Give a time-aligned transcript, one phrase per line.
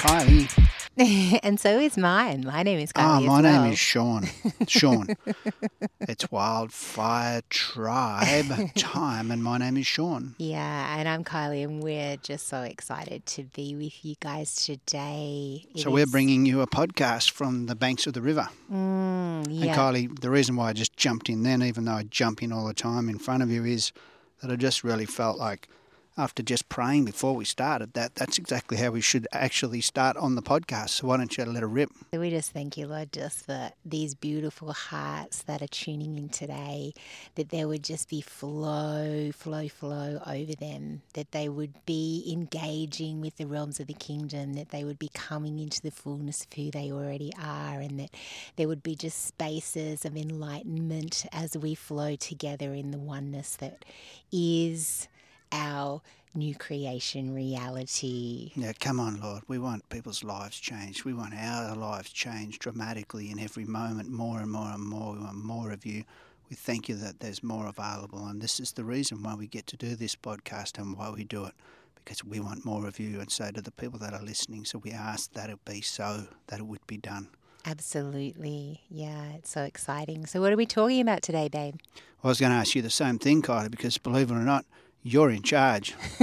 [0.00, 0.68] Kylie.
[1.42, 2.44] and so is mine.
[2.46, 3.22] My name is Ah, Kylie.
[3.22, 3.62] as my well.
[3.64, 4.28] name is Sean.
[4.66, 5.08] Sean.
[6.00, 10.34] it's Wildfire Tribe time, and my name is Sean.
[10.38, 15.66] Yeah, and I'm Kylie, and we're just so excited to be with you guys today.
[15.74, 18.48] It So we're bringing you a podcast from the banks of the river.
[18.72, 19.70] Mm, And.
[19.70, 22.66] Kylie, the reason why I just jumped in then, even though I jump in all
[22.66, 23.92] the time in front of you, is
[24.40, 25.68] that I just really felt like
[26.16, 30.34] after just praying before we started that that's exactly how we should actually start on
[30.34, 30.90] the podcast.
[30.90, 31.90] So why don't you let it rip?
[32.12, 36.94] We just thank you, Lord, just for these beautiful hearts that are tuning in today,
[37.34, 43.20] that there would just be flow, flow, flow over them, that they would be engaging
[43.20, 46.52] with the realms of the kingdom, that they would be coming into the fullness of
[46.54, 48.10] who they already are, and that
[48.56, 53.84] there would be just spaces of enlightenment as we flow together in the oneness that
[54.32, 55.08] is
[55.56, 56.02] our
[56.34, 58.52] new creation reality.
[58.54, 59.42] Yeah, come on, Lord.
[59.48, 61.04] We want people's lives changed.
[61.04, 65.14] We want our lives changed dramatically in every moment, more and more and more.
[65.14, 66.04] We want more of you.
[66.50, 68.26] We thank you that there's more available.
[68.26, 71.24] And this is the reason why we get to do this podcast and why we
[71.24, 71.54] do it,
[71.96, 73.18] because we want more of you.
[73.18, 76.28] And so to the people that are listening, so we ask that it be so,
[76.48, 77.28] that it would be done.
[77.64, 78.82] Absolutely.
[78.88, 80.26] Yeah, it's so exciting.
[80.26, 81.74] So, what are we talking about today, babe?
[82.22, 84.64] I was going to ask you the same thing, Kylie, because believe it or not,
[85.06, 85.94] you're in charge.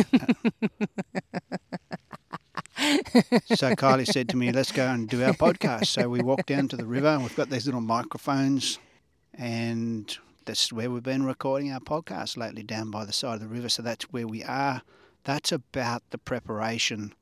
[3.56, 5.88] so Kylie said to me, let's go and do our podcast.
[5.88, 8.80] So we walked down to the river and we've got these little microphones
[9.34, 13.48] and that's where we've been recording our podcast lately down by the side of the
[13.48, 13.70] river.
[13.70, 14.82] So that's where we are.
[15.24, 17.14] That's about the preparation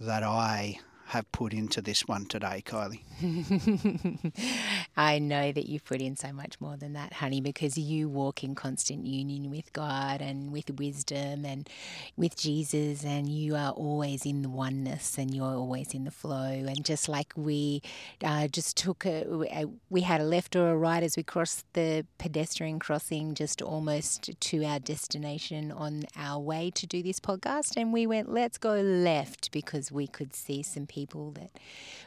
[0.00, 0.80] that I
[1.10, 3.02] have put into this one today, Kylie.
[4.96, 8.44] I know that you've put in so much more than that, honey, because you walk
[8.44, 11.68] in constant union with God and with wisdom and
[12.16, 16.44] with Jesus, and you are always in the oneness and you're always in the flow.
[16.68, 17.82] And just like we
[18.22, 22.06] uh, just took a, we had a left or a right as we crossed the
[22.18, 27.92] pedestrian crossing, just almost to our destination on our way to do this podcast, and
[27.92, 31.50] we went, let's go left because we could see some people that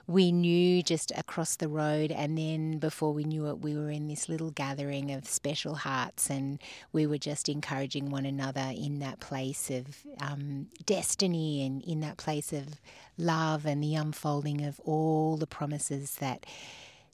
[0.08, 2.12] we knew just across the road.
[2.12, 6.30] And then before we knew it, we were in this little gathering of special hearts,
[6.30, 6.60] and
[6.92, 9.86] we were just encouraging one another in that place of
[10.20, 12.82] um, destiny and in that place of
[13.18, 16.46] love and the unfolding of all the promises that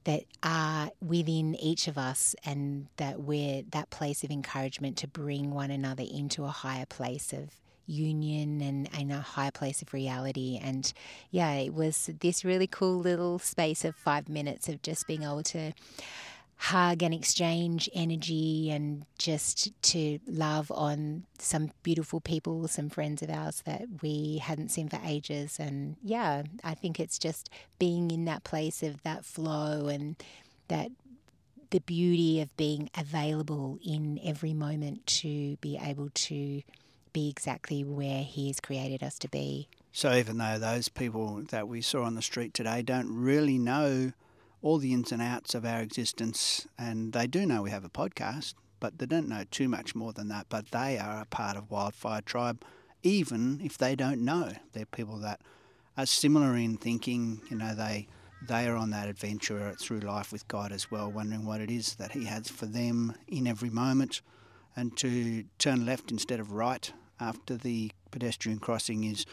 [0.06, 5.52] that are within each of us and that we're that place of encouragement to bring
[5.52, 7.50] one another into a higher place of
[7.90, 10.60] union and, and a higher place of reality.
[10.62, 10.92] And
[11.32, 15.44] yeah, it was this really cool little space of five minutes of just being able
[15.44, 15.74] to
[16.62, 23.30] hug and exchange energy and just to love on some beautiful people, some friends of
[23.30, 25.58] ours that we hadn't seen for ages.
[25.58, 30.22] And yeah, I think it's just being in that place of that flow and
[30.68, 30.92] that
[31.70, 36.62] the beauty of being available in every moment to be able to
[37.14, 39.68] be exactly where He has created us to be.
[39.92, 44.14] So even though those people that we saw on the street today don't really know
[44.62, 47.90] all the ins and outs of our existence, and they do know we have a
[47.90, 50.48] podcast, but they don't know too much more than that.
[50.50, 52.64] But they are a part of Wildfire Tribe,
[53.04, 54.52] even if they don't know.
[54.74, 55.42] They're people that
[55.98, 57.42] are similar in thinking.
[57.50, 58.08] You know, they
[58.42, 61.96] they are on that adventure through life with God as well, wondering what it is
[61.96, 64.22] that He has for them in every moment,
[64.76, 69.26] and to turn left instead of right after the pedestrian crossing is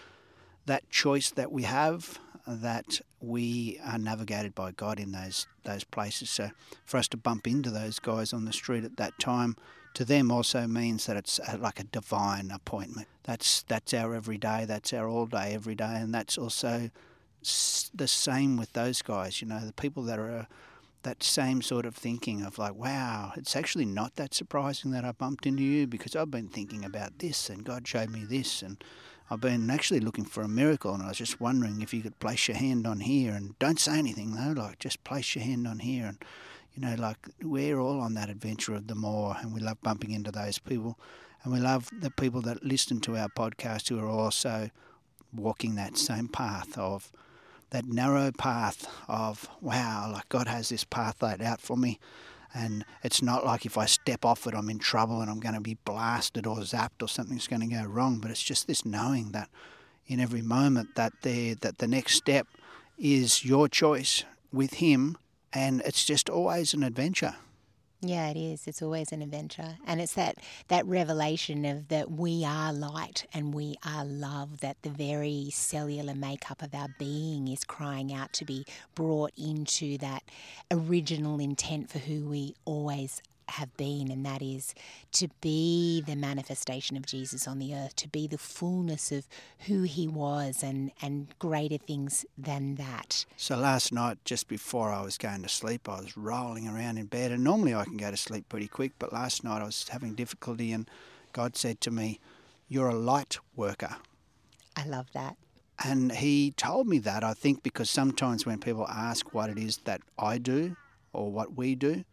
[0.67, 6.31] that choice that we have that we are navigated by God in those those places.
[6.31, 6.51] So
[6.85, 9.57] for us to bump into those guys on the street at that time,
[9.95, 13.09] to them also means that it's uh, like a divine appointment.
[13.25, 14.65] That's that's our everyday.
[14.65, 16.91] That's our all day every day, and that's also
[17.95, 19.41] the same with those guys.
[19.41, 20.47] You know, the people that are.
[21.03, 25.13] That same sort of thinking of like, wow, it's actually not that surprising that I
[25.13, 28.83] bumped into you because I've been thinking about this and God showed me this and
[29.31, 30.95] I've been actually looking for a miracle.
[30.95, 33.79] And I was just wondering if you could place your hand on here and don't
[33.79, 36.19] say anything though, like just place your hand on here and
[36.75, 40.11] you know, like we're all on that adventure of the more and we love bumping
[40.11, 40.99] into those people
[41.43, 44.71] and we love the people that listen to our podcast who are also
[45.33, 47.11] walking that same path of
[47.71, 51.99] that narrow path of wow, like God has this path laid out for me
[52.57, 55.55] and it's not like if I step off it, I'm in trouble and I'm going
[55.55, 58.19] to be blasted or zapped or something's going to go wrong.
[58.19, 59.51] But it's just this knowing that
[60.07, 62.47] in every moment that the that the next step
[62.99, 65.19] is your choice with Him,
[65.53, 67.35] and it's just always an adventure.
[68.09, 68.67] Yeah, it is.
[68.67, 69.79] It's always an adventure.
[69.87, 70.39] And it's that,
[70.69, 76.15] that revelation of that we are light and we are love, that the very cellular
[76.15, 78.65] makeup of our being is crying out to be
[78.95, 80.23] brought into that
[80.71, 84.75] original intent for who we always have been, and that is
[85.13, 89.27] to be the manifestation of Jesus on the earth, to be the fullness of
[89.67, 93.25] who he was and, and greater things than that.
[93.37, 97.07] So last night, just before I was going to sleep, I was rolling around in
[97.07, 99.87] bed, and normally I can go to sleep pretty quick, but last night I was
[99.89, 100.89] having difficulty, and
[101.33, 102.21] God said to me,
[102.69, 103.97] You're a light worker.
[104.77, 105.37] I love that.
[105.85, 109.79] And he told me that, I think, because sometimes when people ask what it is
[109.79, 110.77] that I do
[111.13, 112.05] or what we do,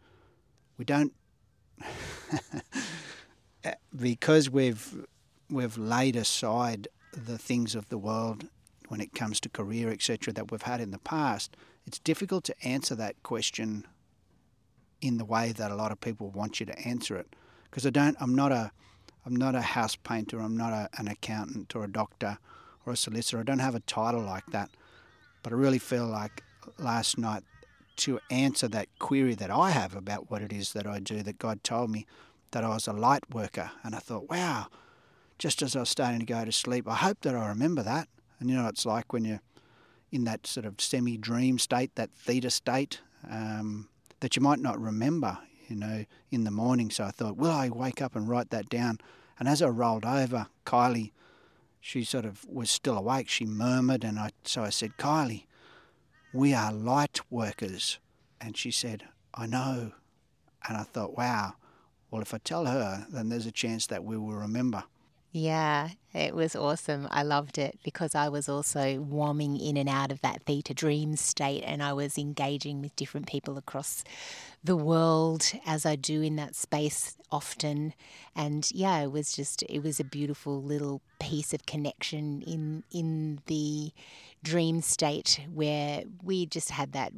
[0.76, 1.12] we don't
[3.96, 5.06] because we've
[5.50, 8.48] we've laid aside the things of the world
[8.88, 11.56] when it comes to career, etc., that we've had in the past,
[11.86, 13.86] it's difficult to answer that question
[15.00, 17.26] in the way that a lot of people want you to answer it.
[17.64, 18.72] Because I don't, I'm not a,
[19.26, 20.40] I'm not a house painter.
[20.40, 22.38] I'm not a, an accountant or a doctor
[22.86, 23.40] or a solicitor.
[23.40, 24.70] I don't have a title like that.
[25.42, 26.42] But I really feel like
[26.78, 27.42] last night
[27.96, 31.38] to answer that query that I have about what it is that I do, that
[31.38, 32.06] God told me
[32.50, 33.70] that I was a light worker.
[33.82, 34.66] And I thought, wow,
[35.38, 38.08] just as I was starting to go to sleep, I hope that I remember that.
[38.40, 39.42] And you know, what it's like when you're
[40.10, 43.88] in that sort of semi dream state, that theta state, um,
[44.20, 45.38] that you might not remember,
[45.68, 46.90] you know, in the morning.
[46.90, 48.98] So I thought, will I wake up and write that down?
[49.38, 51.12] And as I rolled over, Kylie,
[51.80, 53.28] she sort of was still awake.
[53.28, 55.44] She murmured, and I so I said, Kylie,
[56.34, 57.98] we are light workers.
[58.40, 59.92] And she said, I know.
[60.68, 61.54] And I thought, wow,
[62.10, 64.84] well, if I tell her, then there's a chance that we will remember.
[65.36, 67.08] Yeah, it was awesome.
[67.10, 71.16] I loved it because I was also warming in and out of that theta dream
[71.16, 74.04] state and I was engaging with different people across
[74.62, 77.94] the world as I do in that space often.
[78.36, 83.40] And yeah, it was just it was a beautiful little piece of connection in in
[83.46, 83.90] the
[84.44, 87.12] dream state where we just had that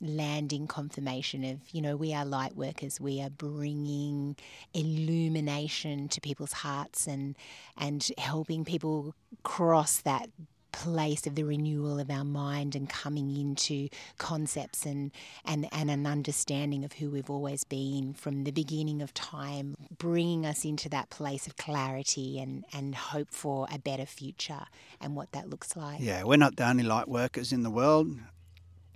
[0.00, 3.00] landing confirmation of, you know, we are light workers.
[3.00, 4.36] We are bringing
[4.74, 7.36] illumination to people's hearts and
[7.76, 10.28] and helping people cross that
[10.72, 15.10] place of the renewal of our mind and coming into concepts and,
[15.44, 20.46] and, and an understanding of who we've always been from the beginning of time, bringing
[20.46, 24.66] us into that place of clarity and, and hope for a better future
[25.00, 26.00] and what that looks like.
[26.00, 28.08] Yeah, we're not the only light workers in the world.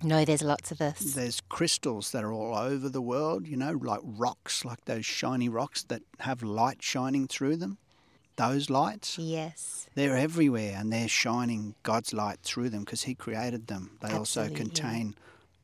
[0.03, 1.13] No, there's lots of this.
[1.13, 5.49] There's crystals that are all over the world, you know, like rocks, like those shiny
[5.49, 7.77] rocks that have light shining through them
[8.35, 9.17] those lights.
[9.17, 9.87] Yes.
[9.95, 13.97] They're everywhere and they're shining God's light through them because He created them.
[14.01, 14.53] They Absolutely.
[14.53, 15.15] also contain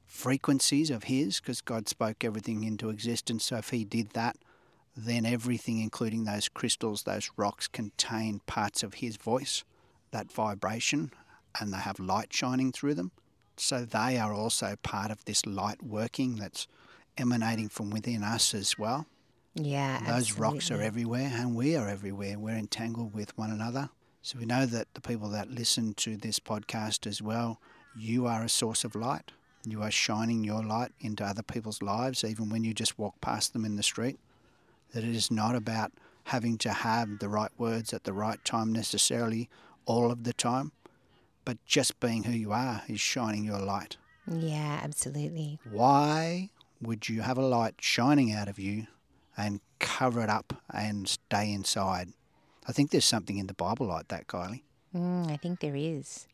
[0.05, 3.45] frequencies of His because God spoke everything into existence.
[3.45, 4.37] So if He did that,
[4.95, 9.63] then everything, including those crystals, those rocks, contain parts of His voice,
[10.11, 11.11] that vibration,
[11.59, 13.11] and they have light shining through them.
[13.59, 16.67] So they are also part of this light working that's
[17.17, 19.05] emanating from within us as well.
[19.55, 20.41] Yeah, Those absolutely.
[20.41, 22.39] rocks are everywhere, and we are everywhere.
[22.39, 23.89] We're entangled with one another.
[24.21, 27.59] So we know that the people that listen to this podcast as well,
[27.95, 29.31] you are a source of light.
[29.65, 33.53] You are shining your light into other people's lives, even when you just walk past
[33.53, 34.19] them in the street.
[34.93, 35.91] That it is not about
[36.25, 39.49] having to have the right words at the right time necessarily
[39.85, 40.71] all of the time,
[41.45, 43.97] but just being who you are is shining your light.
[44.27, 45.59] Yeah, absolutely.
[45.69, 46.49] Why
[46.81, 48.87] would you have a light shining out of you
[49.39, 52.09] and cover it up and stay inside.
[52.67, 54.63] I think there's something in the Bible like that, Kylie.
[54.93, 56.27] Mm, I think there is.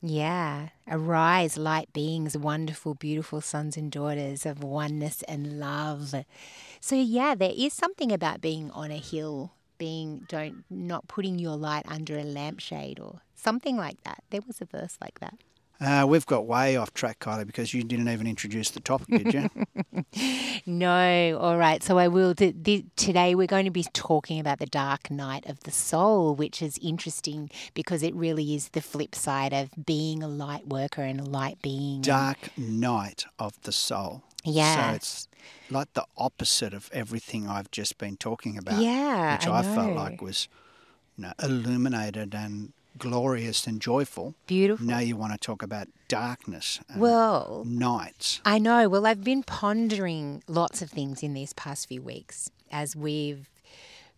[0.00, 0.68] Yeah.
[0.88, 6.14] Arise, light beings, wonderful, beautiful sons and daughters of oneness and love.
[6.80, 9.52] So, yeah, there is something about being on a hill,
[9.82, 14.22] being, don't, not putting your light under a lampshade or something like that.
[14.30, 15.34] There was a verse like that.
[15.80, 19.34] Uh, we've got way off track, Kylie, because you didn't even introduce the topic, did
[19.34, 19.50] you?
[20.66, 21.38] no.
[21.40, 21.82] All right.
[21.82, 22.32] So I will.
[22.32, 26.36] Th- th- today we're going to be talking about the dark night of the soul,
[26.36, 31.02] which is interesting because it really is the flip side of being a light worker
[31.02, 32.02] and a light being.
[32.02, 34.22] Dark night of the soul.
[34.44, 34.90] Yeah.
[34.90, 35.28] So it's
[35.70, 38.80] like the opposite of everything I've just been talking about.
[38.80, 39.36] Yeah.
[39.36, 40.48] Which I, I, felt like was,
[41.16, 44.34] you know, illuminated and glorious and joyful.
[44.46, 44.86] beautiful.
[44.86, 48.40] Now you want to talk about darkness and Well, nights.
[48.44, 48.88] I know.
[48.88, 53.48] Well, I've been pondering lots of things in these past few weeks as we've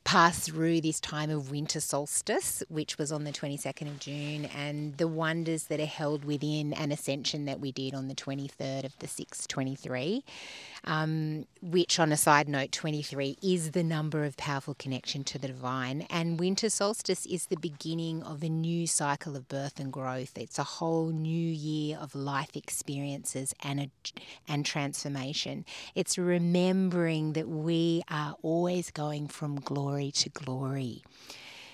[0.05, 4.97] pass through this time of winter solstice, which was on the 22nd of June, and
[4.99, 8.99] the wonders that are held within an ascension that we did on the 23rd of
[8.99, 10.23] the 6th, 23,
[10.85, 15.49] um, which, on a side note, 23 is the number of powerful connection to the
[15.49, 16.03] divine.
[16.11, 20.37] And winter solstice is the beginning of a new cycle of birth and growth.
[20.37, 23.91] It's a whole new year of life experiences and, a,
[24.49, 25.65] and transformation.
[25.95, 31.03] It's remembering that we are always going from glory glory to glory.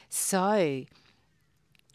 [0.09, 0.85] So,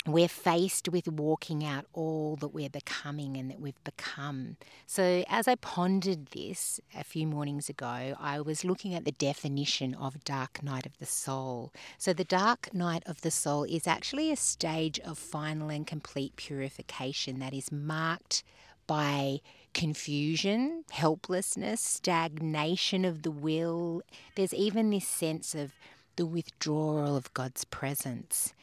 [0.08, 4.58] we're faced with walking out all that we're becoming and that we've become.
[4.86, 9.96] So, as I pondered this a few mornings ago, I was looking at the definition
[9.96, 11.74] of dark night of the soul.
[11.98, 16.36] So, the dark night of the soul is actually a stage of final and complete
[16.36, 18.44] purification that is marked
[18.88, 19.40] by
[19.74, 24.04] confusion, helplessness, stagnation of the will.
[24.36, 25.72] There's even this sense of
[26.16, 28.54] the withdrawal of God's presence.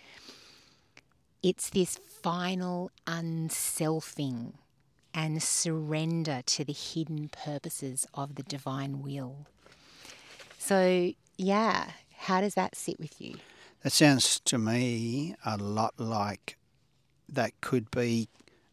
[1.43, 4.53] It's this final unselfing
[5.13, 9.47] and surrender to the hidden purposes of the divine will.
[10.59, 13.37] So, yeah, how does that sit with you?
[13.83, 16.57] That sounds to me a lot like
[17.29, 18.29] that could be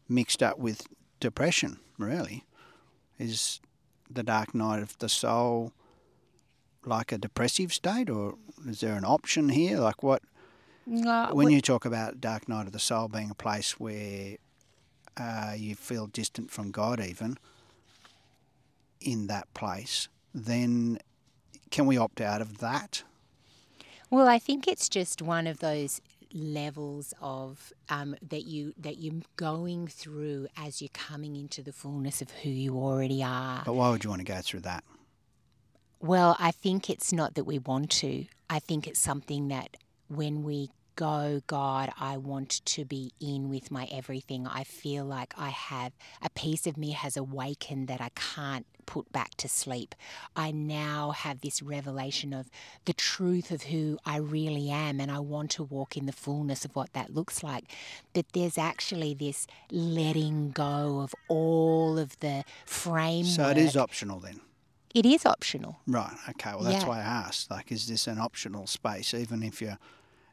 [0.08, 0.86] mixed up with
[1.18, 2.44] depression, really.
[3.18, 3.60] Is
[4.08, 5.72] the dark night of the soul
[6.84, 8.36] like a depressive state, or
[8.66, 9.78] is there an option here?
[9.78, 10.22] Like what?
[10.86, 14.36] No, when you talk about dark night of the soul being a place where
[15.16, 17.38] uh, you feel distant from God, even
[19.00, 20.98] in that place, then
[21.70, 23.02] can we opt out of that?
[24.10, 26.00] Well, I think it's just one of those
[26.32, 32.22] levels of um, that you that you're going through as you're coming into the fullness
[32.22, 33.62] of who you already are.
[33.64, 34.84] But why would you want to go through that?
[36.00, 38.24] Well, I think it's not that we want to.
[38.48, 39.76] I think it's something that
[40.10, 44.46] when we go, God, I want to be in with my everything.
[44.46, 49.10] I feel like I have a piece of me has awakened that I can't put
[49.12, 49.94] back to sleep.
[50.34, 52.50] I now have this revelation of
[52.84, 56.64] the truth of who I really am, and I want to walk in the fullness
[56.64, 57.72] of what that looks like.
[58.12, 63.26] But there's actually this letting go of all of the framework.
[63.36, 64.40] So it is optional then.
[64.92, 65.78] It is optional.
[65.86, 66.16] Right.
[66.30, 66.50] Okay.
[66.50, 66.88] Well, that's Yeah.
[66.88, 67.48] why I asked.
[67.48, 69.78] Like, is this an optional space, even if you're,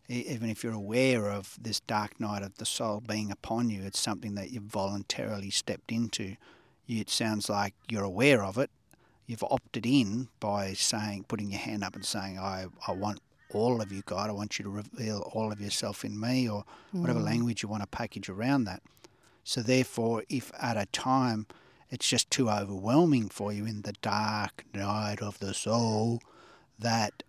[0.07, 3.83] even if you're aware of this dark night of the soul being upon you?
[3.83, 6.35] It's something that you've voluntarily stepped into.
[6.87, 8.69] It sounds like you're aware of it.
[9.25, 13.19] You've opted in by saying, putting your hand up and saying, "I, I want
[13.51, 14.29] all of you, God.
[14.29, 17.25] I want you to reveal all of yourself in me," or whatever mm.
[17.25, 18.81] language you want to package around that.
[19.43, 21.45] So, therefore, if at a time
[21.89, 26.21] it's just too overwhelming for you in the dark night of the soul,
[26.79, 27.23] that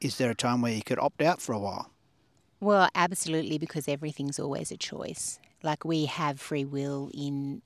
[0.00, 1.90] is there a time where you could opt out for a while?
[2.60, 5.38] Well, absolutely, because everything's always a choice.
[5.62, 7.62] Like we have free will in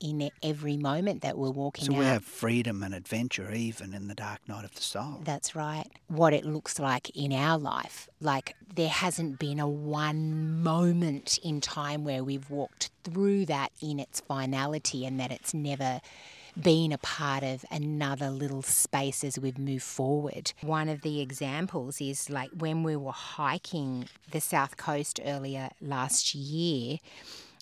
[0.00, 1.98] in every moment that we're walking So out.
[2.00, 5.20] we have freedom and adventure even in the dark night of the soul.
[5.22, 5.86] That's right.
[6.08, 8.08] What it looks like in our life.
[8.20, 14.00] Like there hasn't been a one moment in time where we've walked through that in
[14.00, 16.00] its finality and that it's never
[16.60, 20.52] been a part of another little space as we've moved forward.
[20.60, 26.34] One of the examples is like when we were hiking the south coast earlier last
[26.34, 26.98] year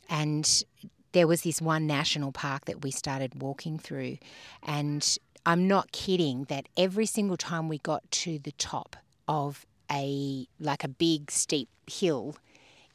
[0.09, 0.65] and
[1.13, 4.19] there was this one national park that we started walking through
[4.63, 10.47] and I'm not kidding that every single time we got to the top of a
[10.59, 12.37] like a big steep hill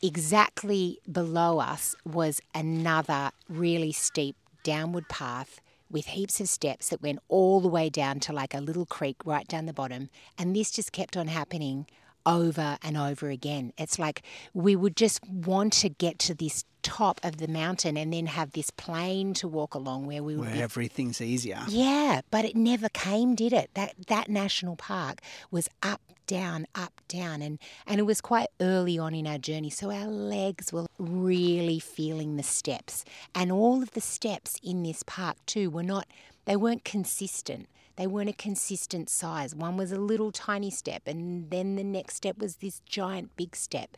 [0.02, 7.20] exactly below us was another really steep downward path with heaps of steps that went
[7.28, 10.72] all the way down to like a little creek right down the bottom and this
[10.72, 11.86] just kept on happening
[12.26, 13.74] over and over again.
[13.78, 18.14] It's like we would just want to get to this top of the mountain and
[18.14, 21.64] then have this plain to walk along where we would Where be everything's easier.
[21.68, 23.72] yeah, but it never came, did it?
[23.74, 29.00] That that national park was up, down, up, down, and and it was quite early
[29.00, 33.04] on in our journey, so our legs were really feeling the steps,
[33.34, 36.06] and all of the steps in this park too were not,
[36.46, 37.68] they weren't consistent.
[37.96, 39.56] They weren't a consistent size.
[39.56, 43.56] One was a little tiny step, and then the next step was this giant big
[43.56, 43.98] step,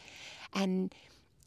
[0.53, 0.93] and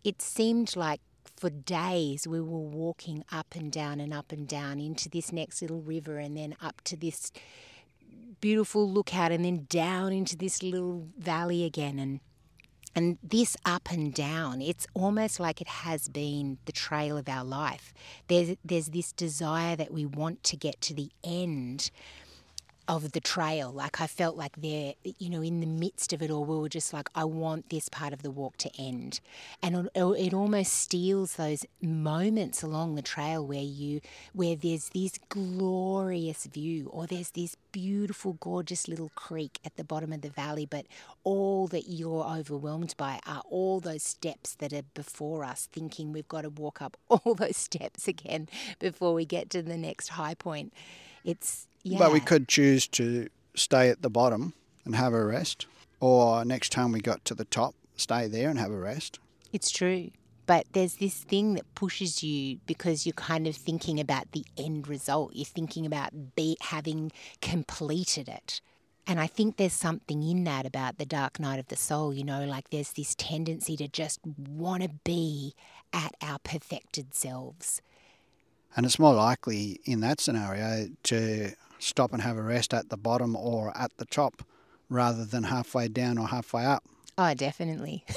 [0.03, 1.01] it seemed like
[1.37, 5.63] for days we were walking up and down and up and down into this next
[5.63, 7.33] little river and then up to this
[8.41, 11.99] beautiful lookout and then down into this little valley again.
[11.99, 12.21] And
[12.95, 17.45] and this up and down it's almost like it has been the trail of our
[17.45, 17.95] life.
[18.29, 21.91] There's there's this desire that we want to get to the end
[22.91, 23.71] of the trail.
[23.71, 26.69] Like I felt like there, you know, in the midst of it all, we were
[26.69, 29.21] just like, I want this part of the walk to end,
[29.63, 34.01] and it, it almost steals those moments along the trail where you,
[34.33, 40.13] where there's this glorious view, or there's this beautiful, gorgeous little creek at the bottom
[40.13, 40.85] of the valley, but
[41.23, 46.27] all that you're overwhelmed by are all those steps that are before us, thinking we've
[46.27, 48.49] got to walk up all those steps again
[48.81, 50.73] before we get to the next high point.
[51.25, 51.99] It's yeah.
[51.99, 55.67] But we could choose to stay at the bottom and have a rest,
[56.01, 59.19] or next time we got to the top, stay there and have a rest.
[59.53, 60.11] It's true.
[60.47, 64.89] But there's this thing that pushes you because you're kind of thinking about the end
[64.89, 65.33] result.
[65.35, 68.61] You're thinking about be, having completed it.
[69.07, 72.25] And I think there's something in that about the dark night of the soul, you
[72.25, 75.55] know, like there's this tendency to just want to be
[75.93, 77.81] at our perfected selves.
[78.77, 82.97] And it's more likely in that scenario to stop and have a rest at the
[82.97, 84.43] bottom or at the top
[84.89, 86.85] rather than halfway down or halfway up.
[87.17, 88.05] Oh, definitely.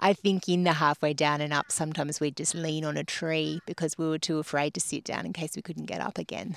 [0.00, 3.60] I think in the halfway down and up, sometimes we'd just lean on a tree
[3.66, 6.56] because we were too afraid to sit down in case we couldn't get up again.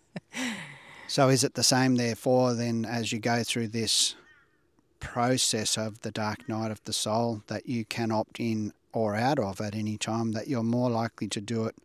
[1.06, 4.16] so, is it the same, therefore, then, as you go through this
[4.98, 9.38] process of the dark night of the soul that you can opt in or out
[9.38, 11.76] of at any time, that you're more likely to do it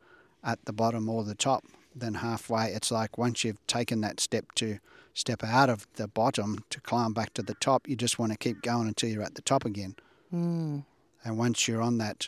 [0.43, 1.63] at the bottom or the top
[1.95, 2.67] than halfway.
[2.71, 4.79] It's like once you've taken that step to
[5.13, 8.37] step out of the bottom to climb back to the top, you just want to
[8.37, 9.95] keep going until you're at the top again.
[10.33, 10.83] Mm.
[11.23, 12.27] And once you're on that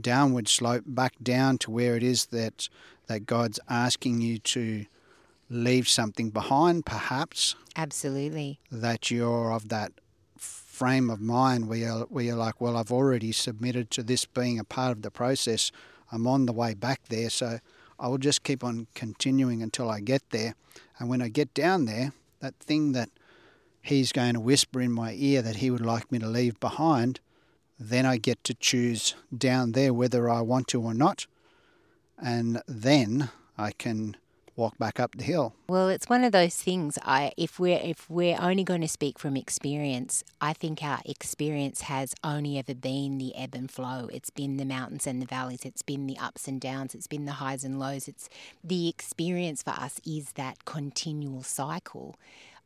[0.00, 2.68] downward slope back down to where it is that
[3.06, 4.86] that God's asking you to
[5.50, 7.54] leave something behind, perhaps.
[7.76, 8.58] Absolutely.
[8.70, 9.92] That you're of that
[10.38, 14.58] frame of mind where you're, where you're like, well, I've already submitted to this being
[14.58, 15.70] a part of the process.
[16.10, 17.58] I'm on the way back there, so
[17.98, 20.54] I will just keep on continuing until I get there.
[20.98, 23.10] And when I get down there, that thing that
[23.82, 27.20] He's going to whisper in my ear that He would like me to leave behind,
[27.78, 31.26] then I get to choose down there whether I want to or not.
[32.18, 34.16] And then I can
[34.56, 35.54] walk back up the hill.
[35.68, 36.98] Well, it's one of those things.
[37.02, 41.82] I if we're if we're only going to speak from experience, I think our experience
[41.82, 44.08] has only ever been the ebb and flow.
[44.12, 45.64] It's been the mountains and the valleys.
[45.64, 46.94] It's been the ups and downs.
[46.94, 48.08] It's been the highs and lows.
[48.08, 48.28] It's
[48.62, 52.16] the experience for us is that continual cycle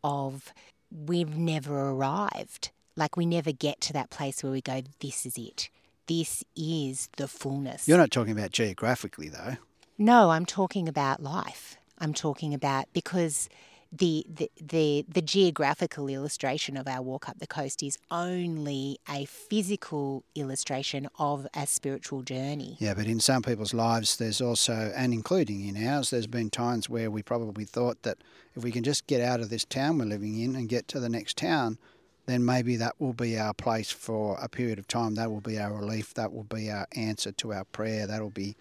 [0.05, 0.53] of
[0.90, 2.70] we've never arrived.
[2.96, 5.70] Like we never get to that place where we go, this is it.
[6.07, 7.87] This is the fullness.
[7.87, 9.57] You're not talking about geographically, though.
[9.98, 11.77] No, I'm talking about life.
[12.01, 13.49] I'm talking about because
[13.91, 19.25] the, the, the, the geographical illustration of our walk up the coast is only a
[19.25, 22.77] physical illustration of a spiritual journey.
[22.81, 26.91] Yeah, but in some people's lives, there's also, and including in ours, there's been times
[26.91, 28.19] where we probably thought that
[28.55, 31.01] if we can just get out of this town we're living in and get to
[31.01, 31.79] the next town,
[32.27, 35.15] then maybe that will be our place for a period of time.
[35.15, 36.13] That will be our relief.
[36.13, 38.07] That will be our answer to our prayer.
[38.07, 38.55] That'll be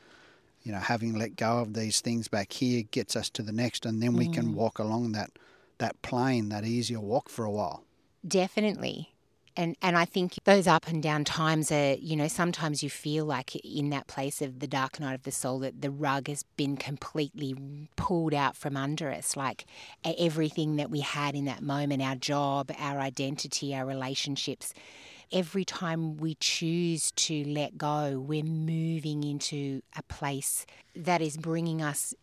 [0.67, 3.85] you know, having let go of these things back here gets us to the next,
[3.85, 4.53] and then we can mm.
[4.53, 5.29] walk along that
[5.77, 7.85] that plane, that easier walk for a while.
[8.27, 9.13] Definitely.
[9.55, 13.25] And, and I think those up and down times are, you know, sometimes you feel
[13.25, 16.43] like in that place of the dark night of the soul that the rug has
[16.57, 17.55] been completely
[17.95, 19.37] pulled out from under us.
[19.37, 19.65] Like
[20.03, 24.73] everything that we had in that moment, our job, our identity, our relationships,
[25.31, 31.81] every time we choose to let go, we're moving into a place that is bringing
[31.81, 32.13] us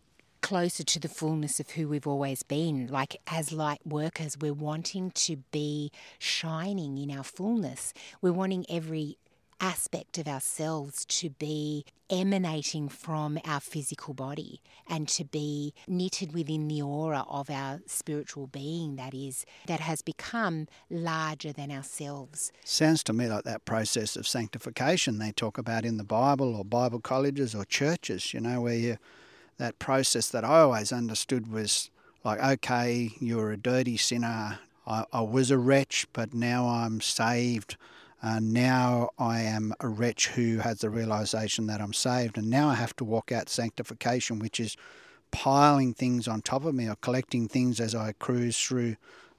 [0.41, 2.87] closer to the fullness of who we've always been.
[2.87, 7.93] Like as light workers, we're wanting to be shining in our fullness.
[8.21, 9.17] We're wanting every
[9.59, 16.67] aspect of ourselves to be emanating from our physical body and to be knitted within
[16.67, 22.51] the aura of our spiritual being that is that has become larger than ourselves.
[22.63, 26.63] Sounds to me like that process of sanctification they talk about in the bible or
[26.63, 28.97] bible colleges or churches you know where you
[29.57, 31.89] that process that i always understood was
[32.23, 34.59] like okay you're a dirty sinner.
[34.87, 37.77] I, I was a wretch but now i'm saved
[38.25, 42.69] uh, now I am a wretch who has the realization that I'm saved, and now
[42.69, 44.75] I have to walk out sanctification, which is
[45.29, 48.95] piling things on top of me or collecting things as I cruise through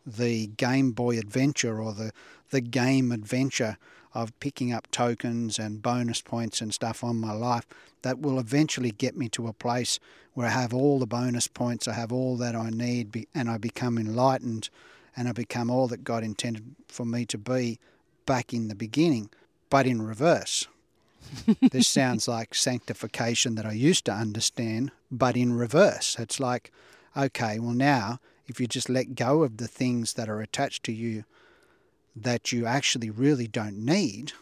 [0.07, 2.13] the Game Boy Adventure or the,
[2.51, 3.77] the game adventure
[4.15, 7.67] of picking up tokens and bonus points and stuff on my life
[8.03, 9.99] that will eventually get me to a place
[10.35, 13.59] where I have all the bonus points, I have all that I need, and I
[13.59, 14.71] become enlightened
[15.17, 17.81] and I become all that God intended for me to be
[18.27, 19.31] back in the beginning,
[19.71, 20.67] but in reverse.
[21.61, 26.17] this sounds like sanctification that I used to understand, but in reverse.
[26.19, 26.71] It's like,
[27.17, 30.93] okay, well, now if you just let go of the things that are attached to
[30.93, 31.25] you
[32.15, 34.33] that you actually really don't need,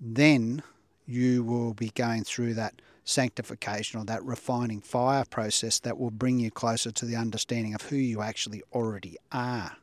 [0.00, 0.62] then
[1.06, 6.38] you will be going through that sanctification or that refining fire process that will bring
[6.38, 9.76] you closer to the understanding of who you actually already are.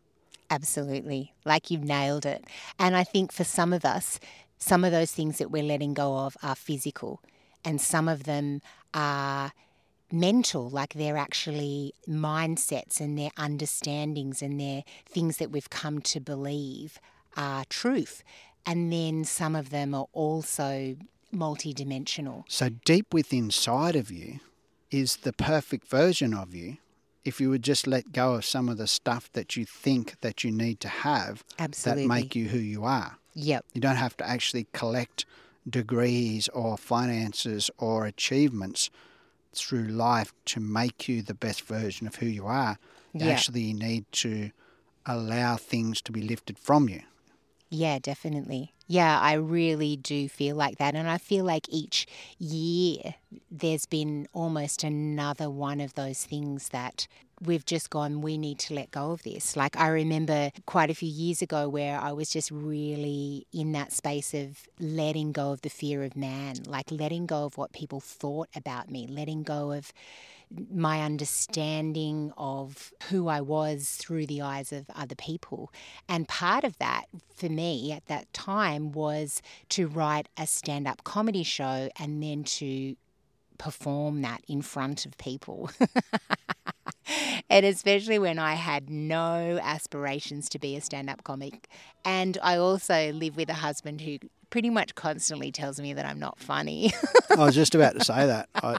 [0.53, 1.33] Absolutely.
[1.45, 2.45] Like you've nailed it.
[2.77, 4.19] And I think for some of us,
[4.59, 7.21] some of those things that we're letting go of are physical,
[7.65, 8.61] and some of them
[8.93, 9.51] are
[10.11, 16.19] mental, like they're actually mindsets and their understandings and their things that we've come to
[16.19, 16.99] believe
[17.35, 18.23] are truth.
[18.63, 20.95] And then some of them are also
[21.33, 22.43] multidimensional.
[22.47, 24.39] So deep within inside of you
[24.91, 26.77] is the perfect version of you
[27.25, 30.43] if you would just let go of some of the stuff that you think that
[30.43, 32.03] you need to have Absolutely.
[32.03, 33.17] that make you who you are.
[33.33, 33.65] Yep.
[33.73, 35.25] You don't have to actually collect
[35.69, 38.89] degrees or finances or achievements
[39.53, 42.77] through life to make you the best version of who you are.
[43.13, 43.33] You Yeah.
[43.33, 44.51] actually need to
[45.05, 47.01] allow things to be lifted from you.
[47.69, 48.73] Yeah, definitely.
[48.93, 50.93] Yeah, I really do feel like that.
[50.93, 52.05] And I feel like each
[52.37, 53.15] year
[53.49, 57.07] there's been almost another one of those things that
[57.41, 59.55] we've just gone, we need to let go of this.
[59.57, 63.91] Like, I remember quite a few years ago where I was just really in that
[63.91, 67.99] space of letting go of the fear of man, like letting go of what people
[67.99, 69.91] thought about me, letting go of
[70.71, 75.71] my understanding of who I was through the eyes of other people.
[76.07, 81.03] And part of that for me at that time was to write a stand up
[81.03, 82.95] comedy show and then to
[83.57, 85.69] perform that in front of people.
[87.49, 91.67] and especially when I had no aspirations to be a stand up comic.
[92.05, 94.17] And I also live with a husband who
[94.49, 96.93] pretty much constantly tells me that I'm not funny.
[97.31, 98.49] I was just about to say that.
[98.55, 98.77] I,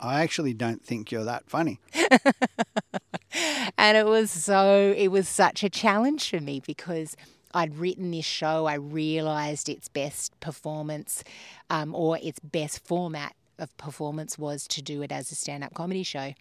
[0.00, 1.80] I actually don't think you're that funny.
[3.78, 7.16] and it was so it was such a challenge for me because
[7.52, 8.66] I'd written this show.
[8.66, 11.22] I realized its best performance
[11.70, 15.74] um, or its best format of performance was to do it as a stand up
[15.74, 16.34] comedy show.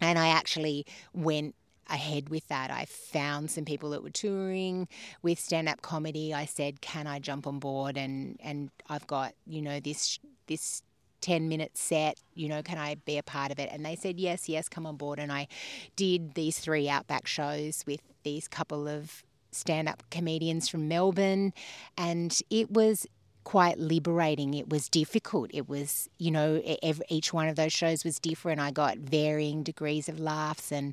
[0.00, 1.54] And I actually went
[1.88, 2.70] ahead with that.
[2.70, 4.88] I found some people that were touring
[5.22, 6.34] with stand up comedy.
[6.34, 10.82] I said, "Can I jump on board?" and and I've got you know this this
[11.24, 13.70] 10 minute set, you know, can I be a part of it?
[13.72, 15.18] And they said, yes, yes, come on board.
[15.18, 15.48] And I
[15.96, 21.54] did these three Outback shows with these couple of stand up comedians from Melbourne.
[21.96, 23.06] And it was
[23.44, 24.52] quite liberating.
[24.52, 25.50] It was difficult.
[25.54, 28.60] It was, you know, every, each one of those shows was different.
[28.60, 30.92] I got varying degrees of laughs and,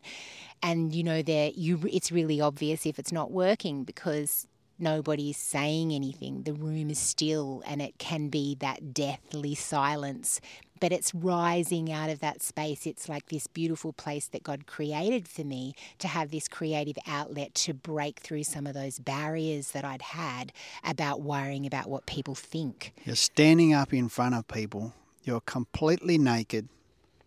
[0.63, 4.47] and you know, there you it's really obvious if it's not working because
[4.79, 6.43] nobody's saying anything.
[6.43, 10.41] The room is still, and it can be that deathly silence.
[10.79, 12.87] But it's rising out of that space.
[12.87, 17.53] It's like this beautiful place that God created for me to have this creative outlet
[17.55, 20.51] to break through some of those barriers that I'd had
[20.83, 22.93] about worrying about what people think.
[23.05, 26.67] You're standing up in front of people, you're completely naked,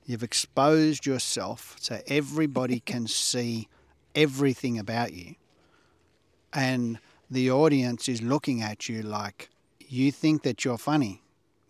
[0.05, 3.69] you've exposed yourself so everybody can see
[4.17, 5.37] everything about you.
[6.53, 6.99] And
[7.31, 9.49] the audience is looking at you like,
[9.81, 11.23] you think that you're funny,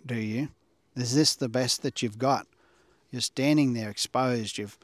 [0.04, 0.48] do you?
[0.96, 2.46] Is this the best that you've got?
[3.10, 4.58] You're standing there exposed.
[4.58, 4.78] You've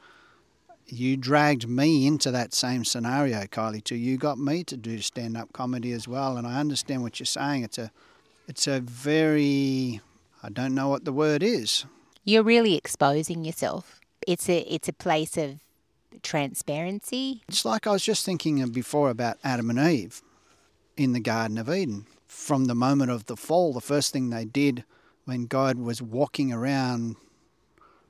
[0.87, 3.83] you dragged me into that same scenario, Kylie.
[3.83, 3.95] Too.
[3.95, 7.63] You got me to do stand-up comedy as well, and I understand what you're saying.
[7.63, 7.91] It's a,
[8.47, 10.01] it's a very,
[10.43, 11.85] I don't know what the word is.
[12.25, 14.01] You're really exposing yourself.
[14.27, 15.59] It's a it's a place of
[16.21, 17.41] transparency.
[17.47, 20.21] It's like I was just thinking before about Adam and Eve
[20.97, 22.05] in the Garden of Eden.
[22.27, 24.83] From the moment of the fall, the first thing they did
[25.25, 27.15] when God was walking around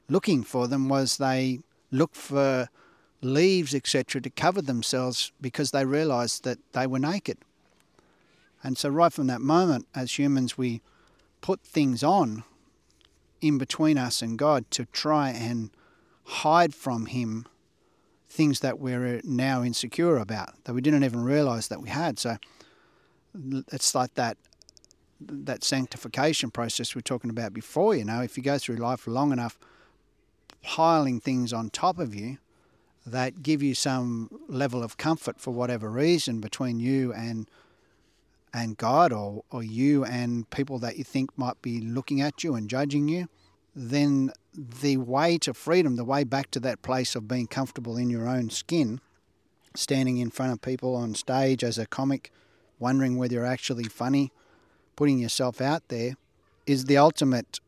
[0.10, 2.70] looking for them was they looked for
[3.22, 7.38] leaves, etc., to cover themselves because they realized that they were naked.
[8.63, 10.82] And so, right from that moment, as humans, we
[11.41, 12.44] put things on
[13.41, 15.72] in between us and God to try and
[16.26, 17.48] hide from Him
[18.30, 22.20] things that we're now insecure about that we didn't even realize that we had.
[22.20, 22.38] So,
[23.72, 24.38] it's like that
[25.24, 27.96] that sanctification process we are talking about before.
[27.96, 29.60] You know, if you go through life long enough,
[30.63, 32.38] piling things on top of you
[33.06, 37.50] that give you some level of comfort for whatever reason between you and
[38.54, 42.54] and God or, or you and people that you think might be looking at you
[42.54, 43.30] and judging you,
[43.74, 48.10] then the way to freedom, the way back to that place of being comfortable in
[48.10, 49.00] your own skin,
[49.74, 52.30] standing in front of people on stage as a comic,
[52.82, 54.32] wondering whether you're actually funny,
[54.96, 56.15] putting yourself out there,
[56.65, 57.60] is the ultimate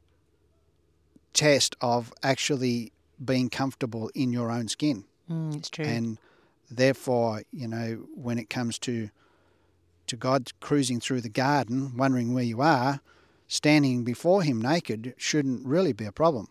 [1.33, 2.91] test of actually
[3.23, 5.05] being comfortable in your own skin.
[5.29, 5.85] Mm, it's true.
[5.85, 6.17] And
[6.69, 9.09] therefore, you know, when it comes to
[10.05, 12.99] to God cruising through the garden, wondering where you are,
[13.47, 16.49] standing before Him naked shouldn't really be a problem.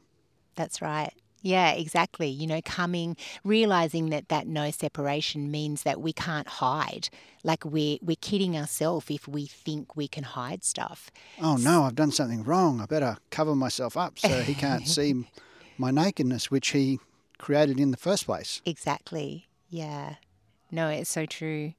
[0.55, 1.12] That's right.
[1.42, 2.28] Yeah, exactly.
[2.28, 7.09] You know, coming, realizing that that no separation means that we can't hide.
[7.42, 11.11] Like we're we're kidding ourselves if we think we can hide stuff.
[11.40, 12.81] Oh no, I've done something wrong.
[12.81, 15.26] I better cover myself up so he can't see
[15.76, 17.00] my nakedness, which he
[17.38, 18.62] created in the first place.
[18.64, 19.48] Exactly.
[19.68, 20.14] Yeah.
[20.70, 21.74] No, it's so true.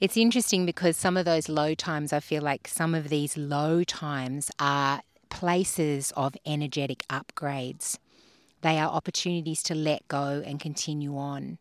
[0.00, 3.84] It's interesting because some of those low times, I feel like some of these low
[3.84, 7.98] times are places of energetic upgrades.
[8.64, 11.58] They are opportunities to let go and continue on.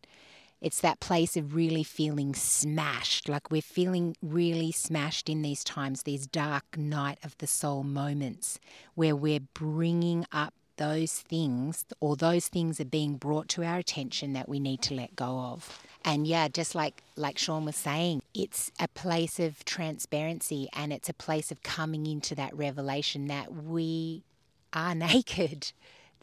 [0.62, 6.04] It's that place of really feeling smashed, like we're feeling really smashed in these times,
[6.04, 8.58] these dark night of the soul moments
[8.96, 14.32] where we're bringing up those things or those things are being brought to our attention
[14.32, 15.82] that we need to let go of.
[16.06, 21.10] And yeah, just like like Sean was saying, it's a place of transparency and it's
[21.10, 24.24] a place of coming into that revelation that we
[24.72, 25.74] are naked,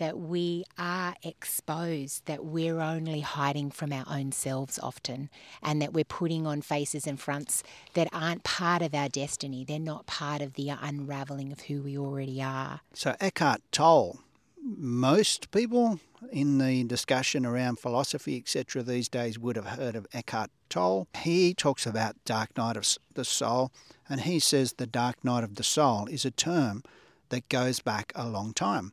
[0.00, 5.30] that we are exposed, that we're only hiding from our own selves often,
[5.62, 7.62] and that we're putting on faces and fronts
[7.94, 9.64] that aren't part of our destiny.
[9.64, 12.80] They're not part of the unraveling of who we already are.
[12.94, 14.18] So Eckhart Tolle
[14.62, 20.50] most people in the discussion around philosophy, etc., these days would have heard of Eckhart
[20.68, 21.08] Tolle.
[21.16, 23.72] He talks about dark night of the soul,
[24.08, 26.82] and he says the dark night of the soul is a term
[27.30, 28.92] that goes back a long time.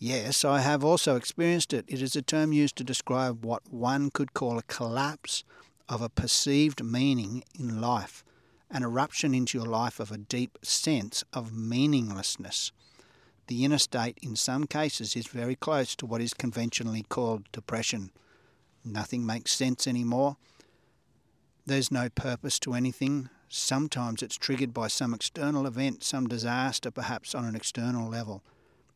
[0.00, 1.84] Yes, I have also experienced it.
[1.88, 5.42] It is a term used to describe what one could call a collapse
[5.88, 8.24] of a perceived meaning in life,
[8.70, 12.70] an eruption into your life of a deep sense of meaninglessness.
[13.48, 18.12] The inner state, in some cases, is very close to what is conventionally called depression.
[18.84, 20.36] Nothing makes sense anymore.
[21.66, 23.30] There's no purpose to anything.
[23.48, 28.44] Sometimes it's triggered by some external event, some disaster, perhaps on an external level.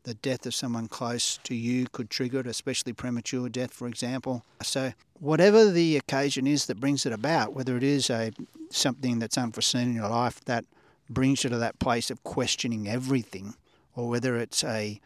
[0.04, 4.44] The death of someone close to you could trigger it, especially premature death, for example.
[4.62, 8.32] So, whatever the occasion is that brings it about, whether it is a
[8.70, 10.64] something that's unforeseen in your life that
[11.08, 13.54] brings you to that place of questioning everything,
[13.94, 15.00] or whether it's a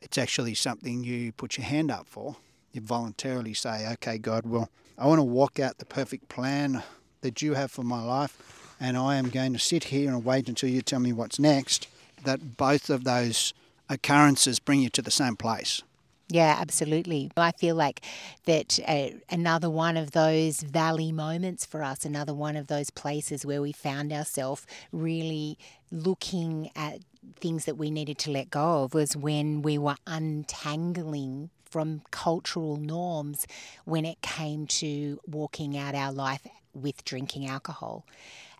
[0.00, 2.36] it's actually something you put your hand up for.
[2.72, 6.84] You voluntarily say, "Okay, God, well, I want to walk out the perfect plan
[7.22, 10.48] that you have for my life, and I am going to sit here and wait
[10.48, 11.88] until you tell me what's next."
[12.22, 13.54] That both of those
[13.90, 15.82] occurrences bring you to the same place.
[16.30, 17.30] Yeah, absolutely.
[17.36, 18.02] I feel like
[18.44, 23.44] that uh, another one of those valley moments for us, another one of those places
[23.44, 25.58] where we found ourselves really
[25.90, 27.00] looking at
[27.40, 32.76] things that we needed to let go of was when we were untangling from cultural
[32.76, 33.46] norms
[33.84, 38.06] when it came to walking out our life with drinking alcohol.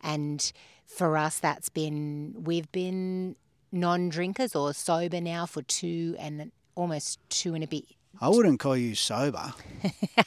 [0.02, 0.52] And
[0.86, 3.36] for us, that's been, we've been
[3.72, 7.84] non drinkers or sober now for two and almost two and a bit.
[8.20, 9.54] I wouldn't call you sober.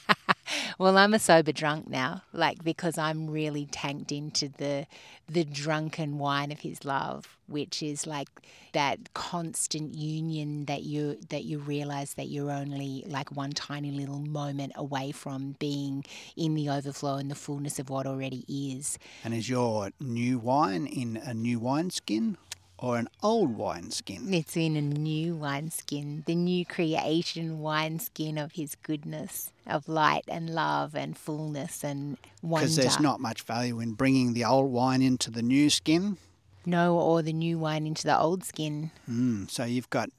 [0.80, 4.88] well, I'm a sober drunk now, like because I'm really tanked into the
[5.30, 8.30] the drunken wine of his love, which is like
[8.74, 14.20] that constant union that you that you realize that you're only like one tiny little
[14.20, 16.04] moment away from being
[16.36, 18.98] in the overflow and the fullness of what already is.
[19.24, 22.38] And is your new wine in a new wine skin?
[22.84, 24.34] Or an old wineskin?
[24.34, 30.50] It's in a new wineskin, the new creation wineskin of His goodness, of light and
[30.50, 32.66] love and fullness and wonder.
[32.66, 36.18] Because there's not much value in bringing the old wine into the new skin.
[36.66, 38.92] No, or the new wine into the old skin.
[39.10, 40.10] Mm, so you've got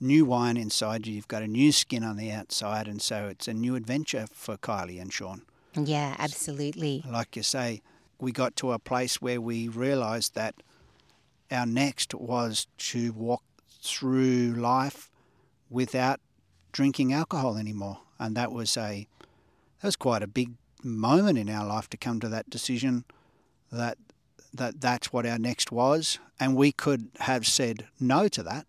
[0.00, 3.46] new wine inside you, you've got a new skin on the outside, and so it's
[3.46, 5.42] a new adventure for Kylie and Sean.
[5.76, 7.04] Yeah, absolutely.
[7.08, 7.82] Like you say,
[8.20, 10.56] we got to a place where we realised that
[11.50, 13.42] our next was to walk
[13.82, 15.10] through life
[15.70, 16.20] without
[16.72, 19.06] drinking alcohol anymore, and that was a
[19.80, 23.04] that was quite a big moment in our life to come to that decision
[23.72, 23.98] that
[24.52, 28.66] that that's what our next was, and we could have said no to that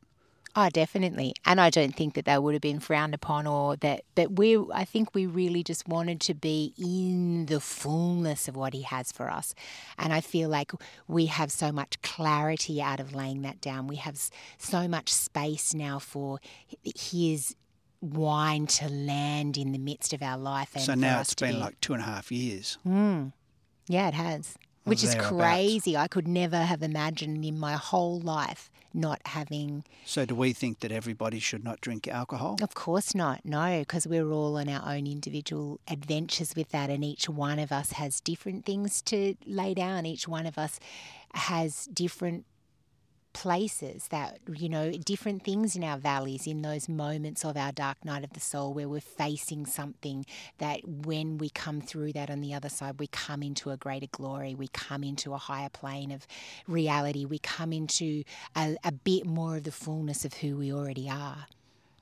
[0.55, 1.33] Oh, definitely.
[1.45, 4.57] And I don't think that that would have been frowned upon or that, but we,
[4.73, 9.12] I think we really just wanted to be in the fullness of what he has
[9.12, 9.53] for us.
[9.97, 10.71] And I feel like
[11.07, 13.88] we have so much clarity out of laying that down.
[13.88, 14.19] We have
[14.57, 16.39] so much space now for
[16.83, 17.55] his
[18.01, 20.77] wine to land in the midst of our life.
[20.77, 21.59] so now it's been be...
[21.59, 22.77] like two and a half years.
[22.88, 23.33] Mm.
[23.88, 24.55] Yeah, it has.
[24.89, 25.95] Which is crazy.
[25.95, 29.84] I could never have imagined in my whole life not having.
[30.06, 32.58] So, do we think that everybody should not drink alcohol?
[32.62, 37.04] Of course not, no, because we're all on our own individual adventures with that, and
[37.04, 40.06] each one of us has different things to lay down.
[40.06, 40.80] Each one of us
[41.34, 42.45] has different
[43.39, 48.04] places that you know different things in our valleys in those moments of our dark
[48.04, 50.25] night of the soul where we're facing something
[50.58, 54.08] that when we come through that on the other side we come into a greater
[54.12, 56.28] glory we come into a higher plane of
[56.67, 58.25] reality we come into
[58.58, 61.47] a, a bit more of the fullness of who we already are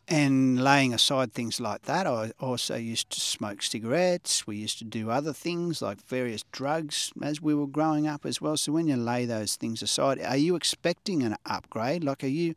[0.09, 4.47] And laying aside things like that, I also used to smoke cigarettes.
[4.47, 8.39] We used to do other things like various drugs as we were growing up as
[8.39, 8.55] well.
[8.55, 12.05] So when you lay those things aside, are you expecting an upgrade?
[12.05, 12.55] Like, are you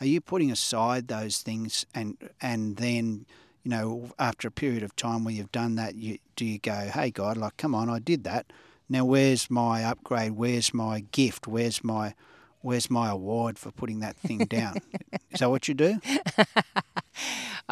[0.00, 3.26] are you putting aside those things and and then
[3.62, 6.90] you know after a period of time where you've done that, you do you go,
[6.92, 8.52] hey God, like come on, I did that.
[8.88, 10.32] Now where's my upgrade?
[10.32, 11.46] Where's my gift?
[11.46, 12.14] Where's my
[12.62, 14.78] where's my award for putting that thing down?
[15.30, 16.00] Is that what you do?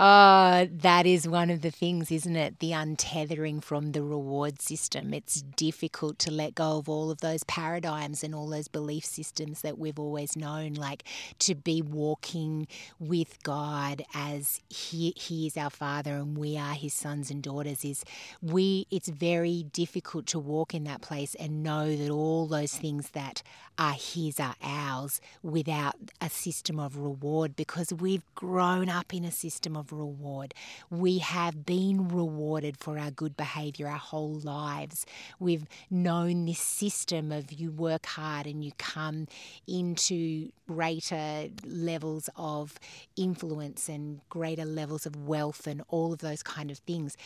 [0.01, 2.61] Oh, that is one of the things, isn't it?
[2.61, 5.12] The untethering from the reward system.
[5.12, 9.62] It's difficult to let go of all of those paradigms and all those belief systems
[9.62, 11.03] that we've always known, like
[11.40, 12.68] to be walking
[13.01, 17.85] with God as He, he is our Father and we are His sons and daughters.
[17.85, 18.05] Is
[18.40, 18.87] we?
[18.92, 23.42] It's very difficult to walk in that place and know that all those things that
[23.79, 29.33] are His are ours without a system of reward because we've grown up in a
[29.33, 30.55] system of reward.
[30.91, 35.07] We have been rewarded for our good behavior our whole lives.
[35.38, 39.29] We've known this system of you work hard and you come
[39.67, 42.79] into greater levels of
[43.17, 47.17] influence and greater levels of wealth and all of those kind of things.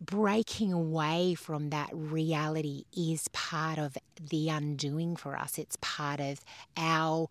[0.00, 3.96] Breaking away from that reality is part of
[4.30, 5.58] the undoing for us.
[5.58, 6.40] It's part of
[6.76, 7.28] our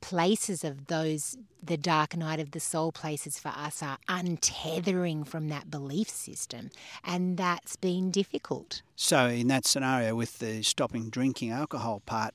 [0.00, 5.48] places of those the dark night of the soul places for us are untethering from
[5.50, 6.70] that belief system
[7.04, 8.82] and that's been difficult.
[8.96, 12.34] So, in that scenario with the stopping drinking alcohol part,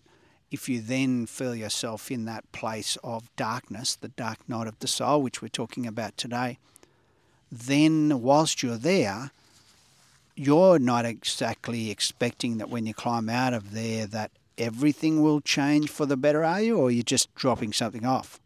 [0.52, 4.88] if you then feel yourself in that place of darkness, the dark night of the
[4.88, 6.60] soul, which we're talking about today,
[7.52, 9.32] then whilst you're there,
[10.36, 15.90] you're not exactly expecting that when you climb out of there that everything will change
[15.90, 16.78] for the better, are you?
[16.78, 18.40] Or you're just dropping something off?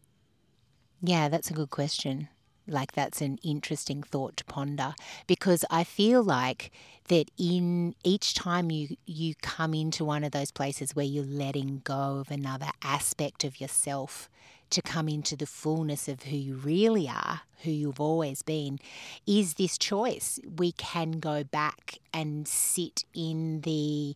[1.02, 2.28] Yeah, that's a good question.
[2.68, 4.94] Like, that's an interesting thought to ponder
[5.26, 6.72] because I feel like
[7.08, 11.82] that in each time you, you come into one of those places where you're letting
[11.84, 14.30] go of another aspect of yourself
[14.70, 18.78] to come into the fullness of who you really are, who you've always been,
[19.26, 20.40] is this choice.
[20.58, 24.16] We can go back and sit in the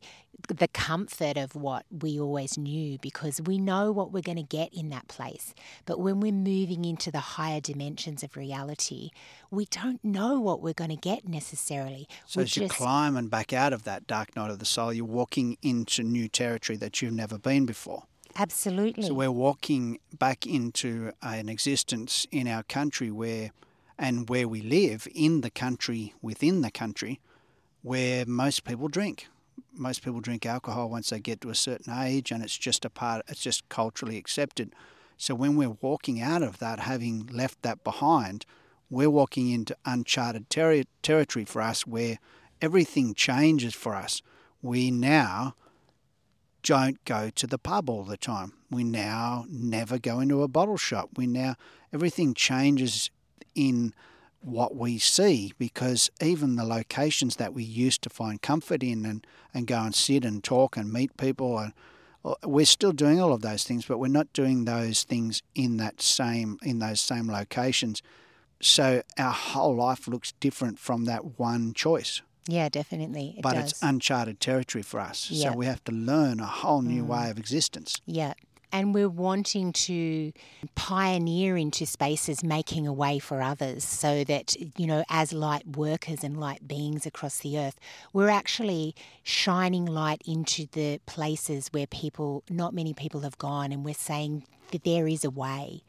[0.49, 4.73] the comfort of what we always knew because we know what we're going to get
[4.73, 5.53] in that place.
[5.85, 9.11] But when we're moving into the higher dimensions of reality,
[9.51, 12.07] we don't know what we're going to get necessarily.
[12.25, 14.91] So, We're as you're just- climbing back out of that dark night of the soul,
[14.91, 18.03] you're walking into new territory that you've never been before.
[18.35, 19.03] absolutely.
[19.07, 23.51] So we're walking back into uh, an existence in our country where,
[23.97, 27.19] and where we live in the country within the country,
[27.83, 29.27] where most people drink.
[29.75, 32.89] Most people drink alcohol once they get to a certain age, and it's just a
[32.89, 33.25] part.
[33.27, 34.73] It's just culturally accepted.
[35.17, 38.45] So when we're walking out of that, having left that behind,
[38.89, 42.19] we're walking into uncharted terri territory for us, where
[42.61, 44.21] everything changes for us.
[44.61, 45.55] We now
[46.61, 48.53] don't go to the pub all the time.
[48.71, 51.09] We now never go into a bottle shop.
[51.17, 51.55] We now,
[51.91, 53.11] everything changes
[53.55, 53.93] in
[54.43, 59.25] what we see because even the locations that we used to find comfort in and,
[59.53, 61.73] and go and sit and talk and meet people, and,
[62.25, 65.77] uh, we're still doing all of those things, but we're not doing those things in
[65.77, 68.01] that same in those same locations.
[68.61, 73.35] So our whole life looks different from that one choice yeah, definitely.
[73.37, 73.71] It but does.
[73.71, 75.29] it's uncharted territory for us.
[75.31, 75.51] Yeah.
[75.51, 77.07] So we have to learn a whole new Mm.
[77.07, 78.01] way of existence.
[78.05, 78.33] Yeah.
[78.73, 80.33] And we're wanting to
[80.73, 86.23] pioneer into spaces, making a way for others so that, you know, as light workers
[86.23, 87.79] and light beings across the earth,
[88.13, 93.85] we're actually shining light into the places where people, not many people have gone, and
[93.85, 95.81] we're saying that there is a way.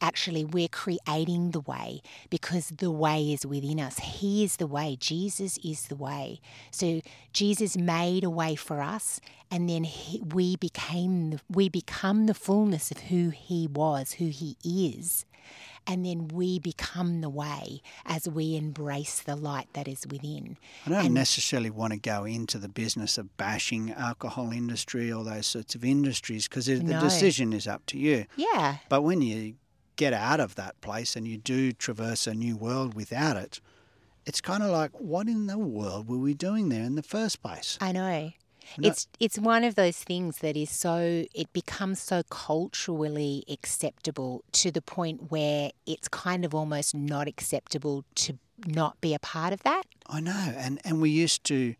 [0.00, 3.98] Actually, we're creating the way because the way is within us.
[3.98, 4.96] He is the way.
[4.98, 6.40] Jesus is the way.
[6.70, 7.00] So
[7.32, 9.20] Jesus made a way for us,
[9.50, 14.28] and then he, we became the, we become the fullness of who He was, who
[14.28, 15.24] He is.
[15.86, 20.58] And then we become the way as we embrace the light that is within.
[20.84, 25.24] I don't And- necessarily want to go into the business of bashing alcohol industry or
[25.24, 27.00] those sorts of industries because the No.
[27.00, 28.26] decision is up to you.
[28.36, 29.54] Yeah, But when you
[29.96, 33.60] get out of that place and you do traverse a new world without it,
[34.26, 37.40] it's kind of like, what in the world were we doing there in the first
[37.42, 37.78] place?
[37.80, 38.32] I know.
[38.76, 44.44] No- It's it's one of those things that is so it becomes so culturally acceptable
[44.52, 49.52] to the point where it's kind of almost not acceptable to not be a part
[49.52, 49.82] of that.
[50.08, 51.74] I know, and and we used to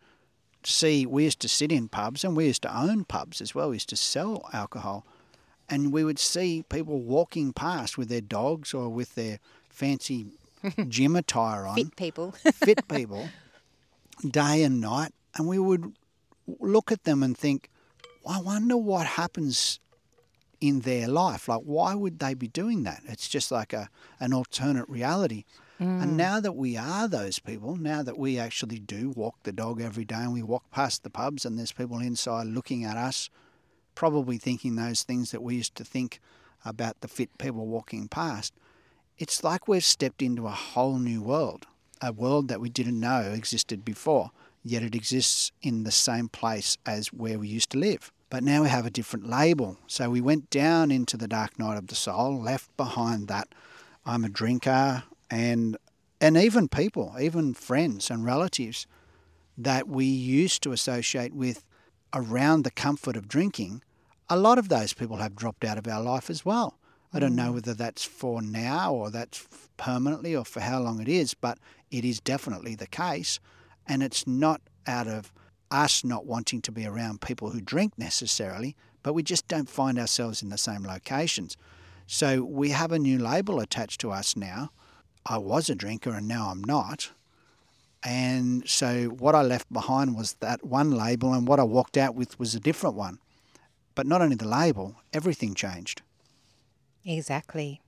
[0.64, 3.70] see, we used to sit in pubs, and we used to own pubs as well.
[3.70, 5.04] We used to sell alcohol,
[5.68, 10.26] and we would see people walking past with their dogs or with their fancy
[10.88, 12.32] gym attire on, Fit people.
[12.32, 13.28] fit people,
[14.28, 15.94] day and night, and we would
[16.60, 17.70] look at them and think,
[18.28, 19.80] I wonder what happens
[20.60, 21.48] in their life.
[21.48, 23.02] Like, why would they be doing that?
[23.06, 23.88] It's just like a
[24.20, 25.44] an alternate reality.
[25.80, 26.16] And mm.
[26.16, 30.04] now that we are those people, now that we actually do walk the dog every
[30.04, 33.30] day and we walk past the pubs and there's people inside looking at us,
[33.94, 36.20] probably thinking those things that we used to think
[36.64, 38.54] about the fit people walking past,
[39.18, 41.66] it's like we've stepped into a whole new world,
[42.02, 44.32] a world that we didn't know existed before,
[44.62, 48.12] yet it exists in the same place as where we used to live.
[48.30, 49.78] But now we have a different label.
[49.86, 53.48] So we went down into the dark night of the soul, left behind that
[54.04, 55.76] I'm a drinker and
[56.20, 58.86] and even people, even friends and relatives
[59.56, 61.64] that we used to associate with
[62.12, 63.82] around the comfort of drinking,
[64.28, 66.78] a lot of those people have dropped out of our life as well.
[67.12, 67.54] I don't know mm.
[67.54, 69.46] whether that's for now or that's
[69.76, 71.58] permanently or for how long it is, but
[71.90, 73.40] it is definitely the case.
[73.88, 75.32] And it's not out of
[75.70, 79.98] us not wanting to be around people who drink necessarily, but we just don't find
[79.98, 81.56] ourselves in the same locations.
[82.06, 84.70] So we have a new label attached to us now.
[85.26, 87.10] I was a drinker and now I'm not.
[88.02, 92.14] And so what I left behind was that one label, and what I walked out
[92.14, 93.18] with was a different one.
[93.94, 96.02] But not only the label, everything changed.
[97.04, 97.80] Exactly.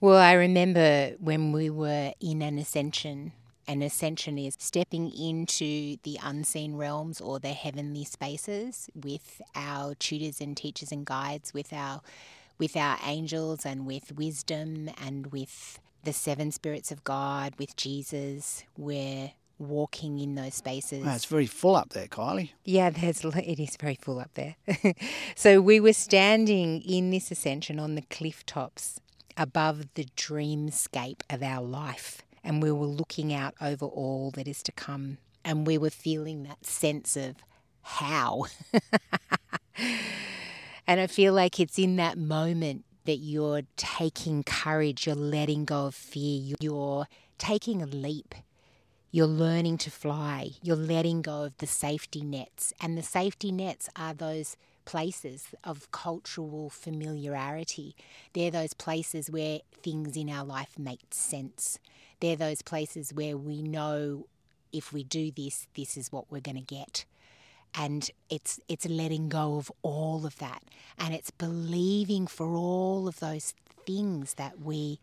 [0.00, 3.32] Well, I remember when we were in an ascension.
[3.68, 10.40] An ascension is stepping into the unseen realms or the heavenly spaces with our tutors
[10.40, 12.00] and teachers and guides, with our
[12.58, 18.64] with our angels and with wisdom and with the seven spirits of God, with Jesus.
[18.76, 21.04] We're walking in those spaces.
[21.04, 22.52] Wow, it's very full up there, Kylie.
[22.64, 24.56] Yeah, there's it is very full up there.
[25.34, 28.98] so we were standing in this ascension on the cliff tops
[29.36, 34.62] above the dreamscape of our life and we were looking out over all that is
[34.64, 37.36] to come and we were feeling that sense of
[37.82, 38.46] how.
[40.86, 45.86] and I feel like it's in that moment that you're taking courage, you're letting go
[45.86, 47.06] of fear, you're
[47.38, 48.34] taking a leap.
[49.10, 50.50] You're learning to fly.
[50.62, 52.74] You're letting go of the safety nets.
[52.78, 57.96] And the safety nets are those places of cultural familiarity.
[58.34, 61.78] They're those places where things in our life make sense.
[62.20, 64.26] They're those places where we know
[64.72, 67.04] if we do this, this is what we're going to get.
[67.74, 70.62] And it's it's letting go of all of that.
[70.98, 73.54] And it's believing for all of those
[73.86, 75.00] things that we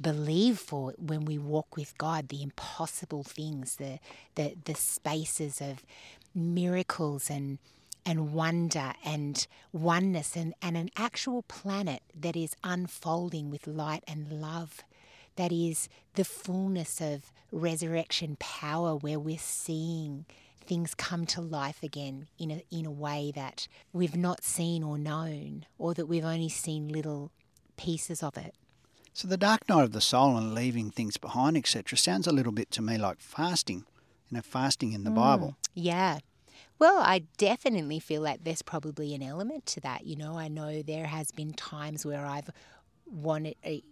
[0.00, 3.98] believe for when we walk with God, the impossible things, the
[4.34, 5.82] the, the spaces of
[6.34, 7.58] miracles and
[8.04, 14.32] and wonder and oneness and, and an actual planet that is unfolding with light and
[14.32, 14.82] love.
[15.36, 20.26] That is the fullness of resurrection power where we're seeing
[20.60, 24.98] things come to life again in a, in a way that we've not seen or
[24.98, 27.32] known, or that we've only seen little
[27.76, 28.54] pieces of it.
[29.12, 32.52] So the dark night of the soul and leaving things behind, etc., sounds a little
[32.52, 33.84] bit to me like fasting.
[34.28, 35.56] You know, fasting in the mm, Bible.
[35.74, 36.20] Yeah.
[36.78, 40.06] Well, I definitely feel like there's probably an element to that.
[40.06, 42.48] You know, I know there has been times where I've
[43.06, 43.82] wanted, e-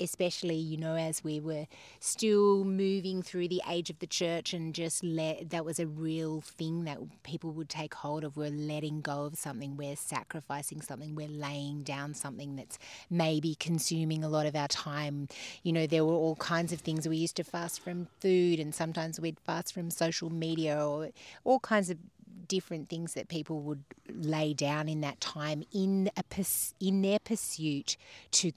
[0.00, 1.66] especially you know, as we were
[2.00, 6.40] still moving through the age of the church, and just let that was a real
[6.40, 8.36] thing that people would take hold of.
[8.36, 12.78] We're letting go of something, we're sacrificing something, we're laying down something that's
[13.10, 15.28] maybe consuming a lot of our time.
[15.62, 17.08] You know, there were all kinds of things.
[17.08, 21.10] We used to fast from food, and sometimes we'd fast from social media, or
[21.44, 21.98] all kinds of
[22.48, 26.44] different things that people would lay down in that time in a
[26.80, 27.96] in their pursuit
[28.30, 28.52] to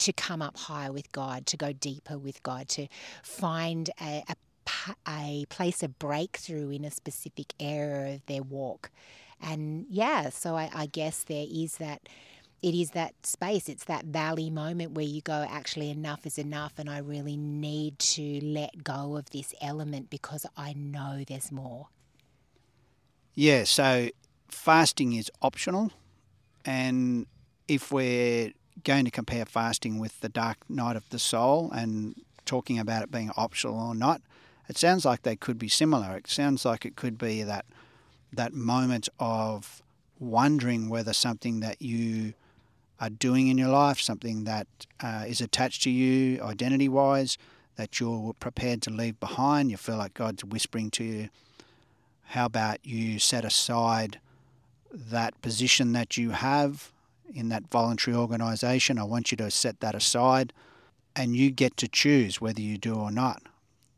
[0.00, 2.88] to come up higher with God, to go deeper with God, to
[3.22, 8.90] find a, a, a place of breakthrough in a specific area of their walk.
[9.40, 12.08] And yeah, so I, I guess there is that
[12.62, 16.74] it is that space, it's that valley moment where you go, actually, enough is enough,
[16.76, 21.88] and I really need to let go of this element because I know there's more.
[23.34, 24.10] Yeah, so
[24.48, 25.90] fasting is optional,
[26.66, 27.26] and
[27.66, 28.52] if we're
[28.84, 32.14] going to compare fasting with the dark night of the soul and
[32.44, 34.20] talking about it being optional or not,
[34.68, 36.16] it sounds like they could be similar.
[36.16, 37.64] It sounds like it could be that
[38.32, 39.82] that moment of
[40.20, 42.34] wondering whether something that you
[43.00, 44.68] are doing in your life, something that
[45.00, 47.38] uh, is attached to you identity wise,
[47.76, 49.70] that you're prepared to leave behind.
[49.70, 51.28] You feel like God's whispering to you.
[52.26, 54.20] How about you set aside
[54.92, 56.92] that position that you have
[57.34, 58.98] in that voluntary organisation?
[58.98, 60.52] I want you to set that aside
[61.16, 63.42] and you get to choose whether you do or not.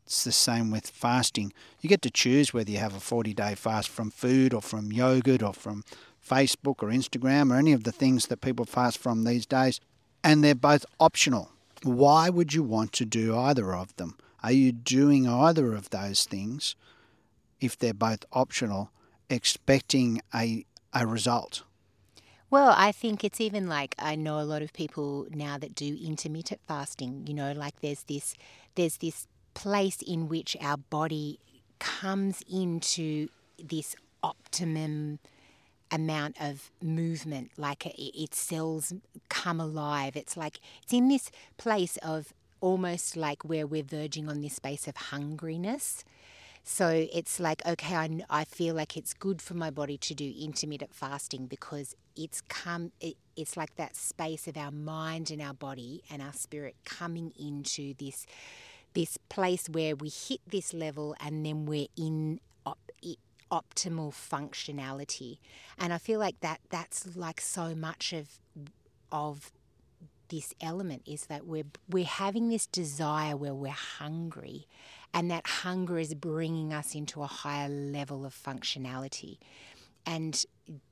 [0.05, 1.53] It's the same with fasting.
[1.79, 4.91] You get to choose whether you have a 40 day fast from food or from
[4.91, 5.83] yogurt or from
[6.27, 9.79] Facebook or Instagram or any of the things that people fast from these days.
[10.23, 11.51] And they're both optional.
[11.83, 14.17] Why would you want to do either of them?
[14.41, 16.75] Are you doing either of those things
[17.59, 18.91] if they're both optional,
[19.29, 21.63] expecting a, a result?
[22.53, 25.97] Well, I think it's even like I know a lot of people now that do
[25.99, 28.35] intermittent fasting, you know, like there's this
[28.75, 31.39] there's this place in which our body
[31.79, 35.17] comes into this optimum
[35.89, 38.93] amount of movement like its cells
[39.29, 40.15] come alive.
[40.15, 44.87] It's like it's in this place of almost like where we're verging on this space
[44.87, 46.03] of hungriness
[46.63, 50.33] so it's like okay I, I feel like it's good for my body to do
[50.39, 55.53] intermittent fasting because it's come it, it's like that space of our mind and our
[55.53, 58.25] body and our spirit coming into this
[58.93, 62.77] this place where we hit this level and then we're in op-
[63.53, 65.37] optimal functionality.
[65.77, 68.39] And i feel like that that's like so much of
[69.11, 69.51] of
[70.29, 74.67] this element is that we're we're having this desire where we're hungry
[75.13, 79.37] and that hunger is bringing us into a higher level of functionality
[80.05, 80.45] and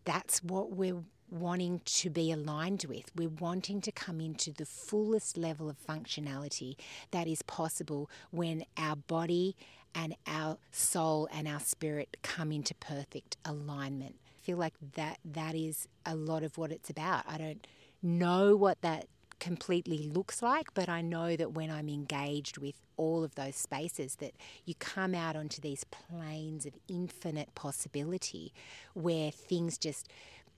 [0.06, 3.10] that's what we're wanting to be aligned with.
[3.16, 6.76] We're wanting to come into the fullest level of functionality
[7.12, 9.56] that is possible when our body
[9.96, 14.16] and our soul and our spirit come into perfect alignment.
[14.38, 17.24] I feel like that that is a lot of what it's about.
[17.28, 17.66] I don't
[18.02, 19.08] know what that
[19.42, 24.16] completely looks like, but I know that when I'm engaged with all of those spaces
[24.18, 24.34] that
[24.66, 28.54] you come out onto these planes of infinite possibility
[28.94, 30.08] where things just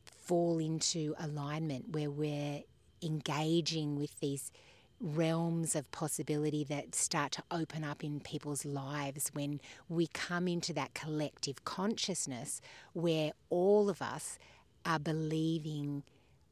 [0.04, 2.64] fall into alignment where we're
[3.02, 4.52] engaging with these
[5.00, 10.74] realms of possibility that start to open up in people's lives when we come into
[10.74, 12.62] that collective consciousness
[12.92, 14.38] where all of us
[14.86, 16.04] are believing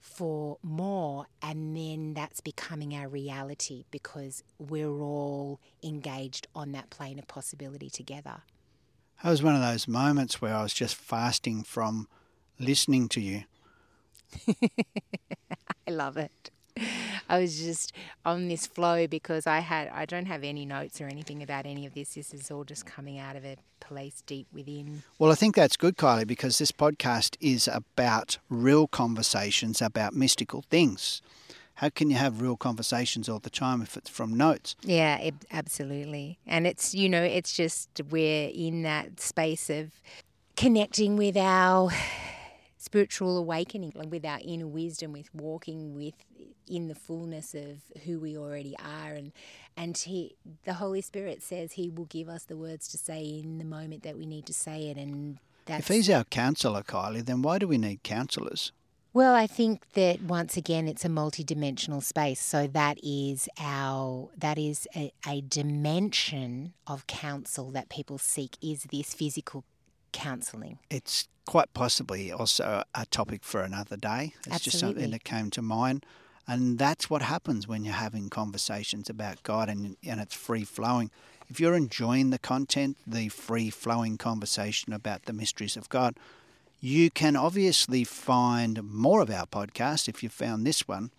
[0.02, 7.20] for more and then that's becoming our reality because we're all engaged on that plane
[7.20, 8.41] of possibility together.
[9.24, 12.08] That was one of those moments where I was just fasting from
[12.60, 13.43] listening to you
[15.88, 16.52] I love it.
[17.32, 17.94] I was just
[18.26, 21.86] on this flow because I had I don't have any notes or anything about any
[21.86, 22.16] of this.
[22.16, 25.04] This is all just coming out of a place deep within.
[25.18, 30.66] Well, I think that's good, Kylie, because this podcast is about real conversations about mystical
[30.70, 31.22] things.
[31.76, 34.76] How can you have real conversations all the time if it's from notes?
[34.84, 36.38] Yeah, it, absolutely.
[36.46, 40.02] And it's you know it's just we're in that space of
[40.58, 41.92] connecting with our
[42.82, 46.16] spiritual awakening with our inner wisdom with walking with
[46.68, 49.32] in the fullness of who we already are and
[49.78, 53.60] and he the holy spirit says he will give us the words to say in
[53.60, 57.44] the moment that we need to say it and if he's our counselor kylie then
[57.44, 58.72] why do we need counselors
[59.14, 62.40] well, I think that once again it's a multidimensional space.
[62.40, 68.84] So that is our that is a, a dimension of counsel that people seek is
[68.84, 69.66] this physical
[70.12, 70.80] counselling.
[70.89, 74.34] It's quite possibly also a topic for another day.
[74.39, 74.64] It's Absolutely.
[74.64, 76.05] just something that came to mind.
[76.47, 81.12] And that's what happens when you're having conversations about God and, and it's free flowing.
[81.49, 86.16] If you're enjoying the content, the free flowing conversation about the mysteries of God,
[86.80, 91.12] you can obviously find more of our podcast if you found this one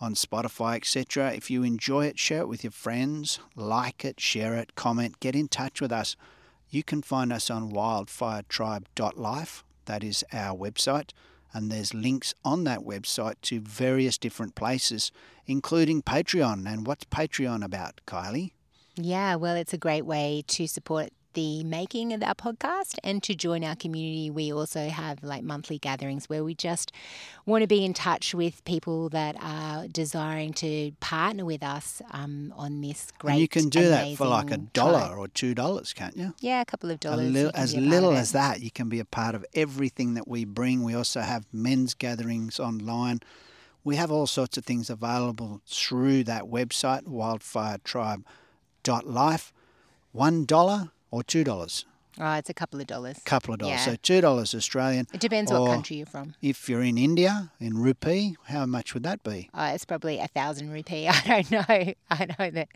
[0.00, 1.32] on Spotify, etc.
[1.32, 5.36] If you enjoy it, share it with your friends, like it, share it, comment, get
[5.36, 6.16] in touch with us.
[6.72, 9.64] You can find us on wildfiretribe.life.
[9.84, 11.10] That is our website.
[11.52, 15.12] And there's links on that website to various different places,
[15.46, 16.66] including Patreon.
[16.66, 18.52] And what's Patreon about, Kylie?
[18.96, 23.34] Yeah, well, it's a great way to support the making of our podcast and to
[23.34, 24.30] join our community.
[24.30, 26.92] We also have like monthly gatherings where we just
[27.46, 32.52] want to be in touch with people that are desiring to partner with us um,
[32.56, 33.32] on this great.
[33.32, 36.34] And you can do that for like a dollar or two dollars, can't you?
[36.40, 37.34] Yeah, a couple of dollars.
[37.54, 40.28] as be a part little as that, you can be a part of everything that
[40.28, 40.82] we bring.
[40.82, 43.20] We also have men's gatherings online.
[43.84, 49.52] We have all sorts of things available through that website, wildfiretribe.life.
[50.12, 51.84] One dollar or two dollars,
[52.20, 53.18] Oh, it's a couple of dollars.
[53.24, 53.72] couple of dollars.
[53.86, 53.92] Yeah.
[53.92, 55.06] So two dollars Australian.
[55.14, 56.34] It depends what country you're from.
[56.42, 59.48] If you're in India, in rupee, how much would that be?
[59.54, 61.08] Uh, it's probably a thousand rupee.
[61.12, 61.64] I don't know.
[62.10, 62.68] I know that.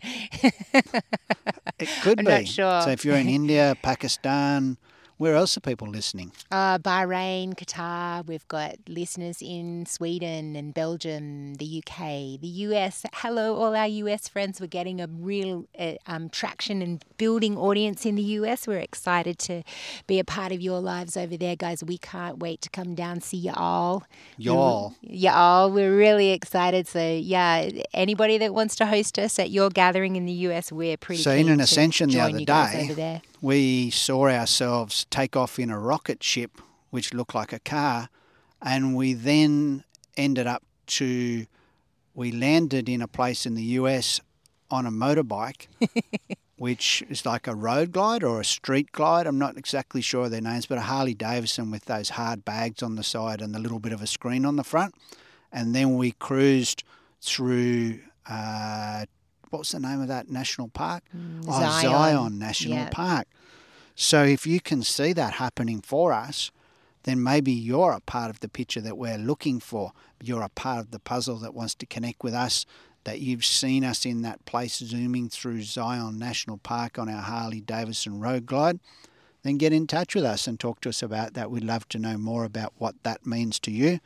[1.79, 2.31] It could I'm be.
[2.31, 2.81] not sure.
[2.81, 4.77] So if you're in India, Pakistan,
[5.17, 6.31] where else are people listening?
[6.51, 13.03] Uh, Bahrain, Qatar, we've got listeners in Sweden and Belgium, the UK, the US.
[13.13, 14.61] Hello, all our US friends.
[14.61, 18.67] We're getting a real uh, um, traction and building audience in the US.
[18.67, 19.63] We're excited to
[20.05, 21.83] be a part of your lives over there, guys.
[21.83, 24.03] We can't wait to come down see you all.
[24.37, 24.95] Y'all.
[25.01, 26.87] Y'all, we're really excited.
[26.87, 30.97] So, yeah, anybody that wants to host us at your gathering in the US, we're
[30.97, 33.21] pretty So in keen an to ascension the other you guys day, over there.
[33.41, 38.09] We saw ourselves take off in a rocket ship, which looked like a car,
[38.61, 39.83] and we then
[40.15, 41.45] ended up to,
[42.15, 44.19] we landed in a place in the US
[44.71, 45.67] on a motorbike,
[46.57, 49.27] which is like a road glide or a street glide.
[49.27, 52.81] I'm not exactly sure of their names, but a Harley Davidson with those hard bags
[52.81, 54.95] on the side and the little bit of a screen on the front.
[55.51, 56.83] And then we cruised
[57.21, 57.99] through.
[58.29, 59.05] Uh,
[59.49, 61.03] what was the name of that national park?
[61.15, 61.81] Mm, oh, Zion.
[61.81, 62.89] Zion National Yeah.
[62.89, 63.27] Park.
[63.95, 66.51] So if you can see that happening for us,
[67.03, 69.91] then maybe you're a part of the picture that we're looking for.
[70.21, 72.65] You're a part of the puzzle that wants to connect with us,
[73.05, 77.61] that you've seen us in that place zooming through Zion National Park on our Harley
[77.61, 78.79] Davidson Road Glide.
[79.43, 81.49] Then get in touch with us and talk to us about that.
[81.49, 83.99] We'd love to know more about what that means to you,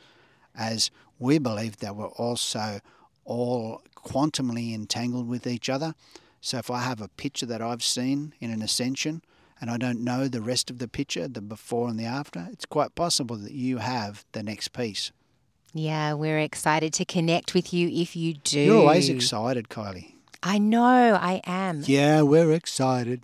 [0.54, 2.78] as we believe that we're also
[3.24, 5.94] all quantumly entangled with each other.
[6.40, 9.22] So if I have a picture that I've seen in an ascension
[9.60, 12.66] and I don't know the rest of the picture, the before and the after, it's
[12.66, 15.12] quite possible that you have the next piece.
[15.72, 18.60] Yeah, we're excited to connect with you if you do.
[18.60, 20.14] You're always excited, Kylie.
[20.42, 21.82] I know, I am.
[21.86, 23.22] Yeah, we're excited.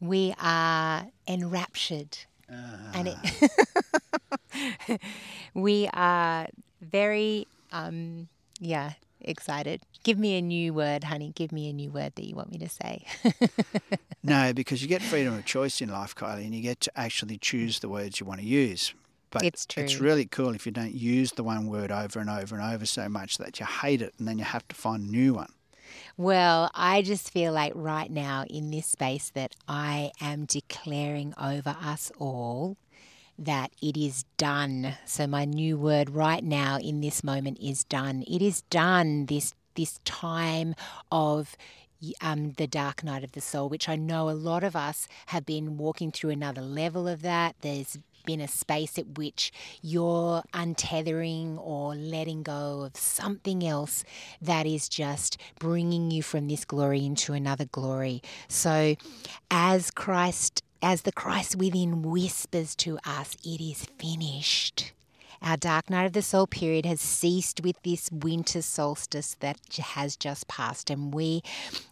[0.00, 2.18] We are enraptured.
[2.50, 2.90] Ah.
[2.94, 5.00] And it
[5.54, 6.48] we are
[6.80, 8.28] very, um,
[8.60, 9.82] yeah, excited.
[10.06, 11.32] Give me a new word, honey.
[11.34, 13.04] Give me a new word that you want me to say.
[14.22, 17.38] No, because you get freedom of choice in life, Kylie, and you get to actually
[17.38, 18.94] choose the words you want to use.
[19.30, 22.56] But It's It's really cool if you don't use the one word over and over
[22.56, 25.10] and over so much that you hate it and then you have to find a
[25.10, 25.52] new one.
[26.16, 31.76] Well, I just feel like right now in this space that I am declaring over
[31.80, 32.76] us all
[33.38, 34.94] that it is done.
[35.04, 38.24] So my new word right now in this moment is done.
[38.26, 40.74] It is done this this time
[41.10, 41.56] of
[42.20, 45.46] um, the dark night of the soul, which I know a lot of us have
[45.46, 47.56] been walking through another level of that.
[47.60, 54.04] There's been a space at which you're untethering or letting go of something else
[54.42, 58.20] that is just bringing you from this glory into another glory.
[58.48, 58.96] So,
[59.50, 64.92] as Christ, as the Christ within whispers to us, it is finished.
[65.42, 70.16] Our dark night of the soul period has ceased with this winter solstice that has
[70.16, 71.42] just passed, and we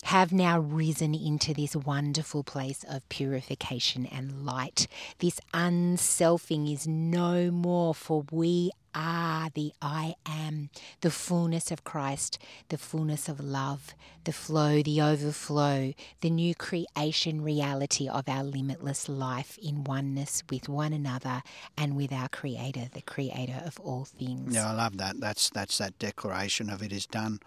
[0.05, 4.87] have now risen into this wonderful place of purification and light.
[5.19, 10.71] This unselfing is no more, for we are the I am,
[11.01, 12.39] the fullness of Christ,
[12.69, 19.09] the fullness of love, the flow, the overflow, the new creation reality of our limitless
[19.09, 21.43] life in oneness with one another
[21.77, 24.55] and with our Creator, the Creator of all things.
[24.55, 25.21] Yeah, I love that.
[25.21, 27.41] That's that's that declaration of it is done.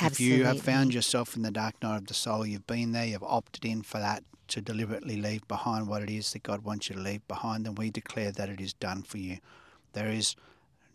[0.00, 0.34] Absolutely.
[0.34, 3.04] If you have found yourself in the dark night of the soul, you've been there,
[3.04, 6.88] you've opted in for that to deliberately leave behind what it is that God wants
[6.88, 9.38] you to leave behind, then we declare that it is done for you.
[9.98, 10.36] There is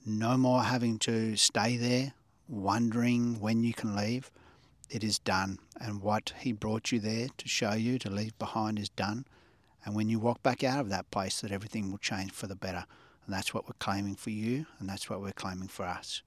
[0.05, 2.13] no more having to stay there
[2.47, 4.31] wondering when you can leave.
[4.89, 5.59] It is done.
[5.75, 9.25] And what He brought you there to show you to leave behind is done.
[9.83, 12.55] And when you walk back out of that place, that everything will change for the
[12.55, 12.85] better.
[13.25, 16.21] And that's what we're claiming for you, and that's what we're claiming for us.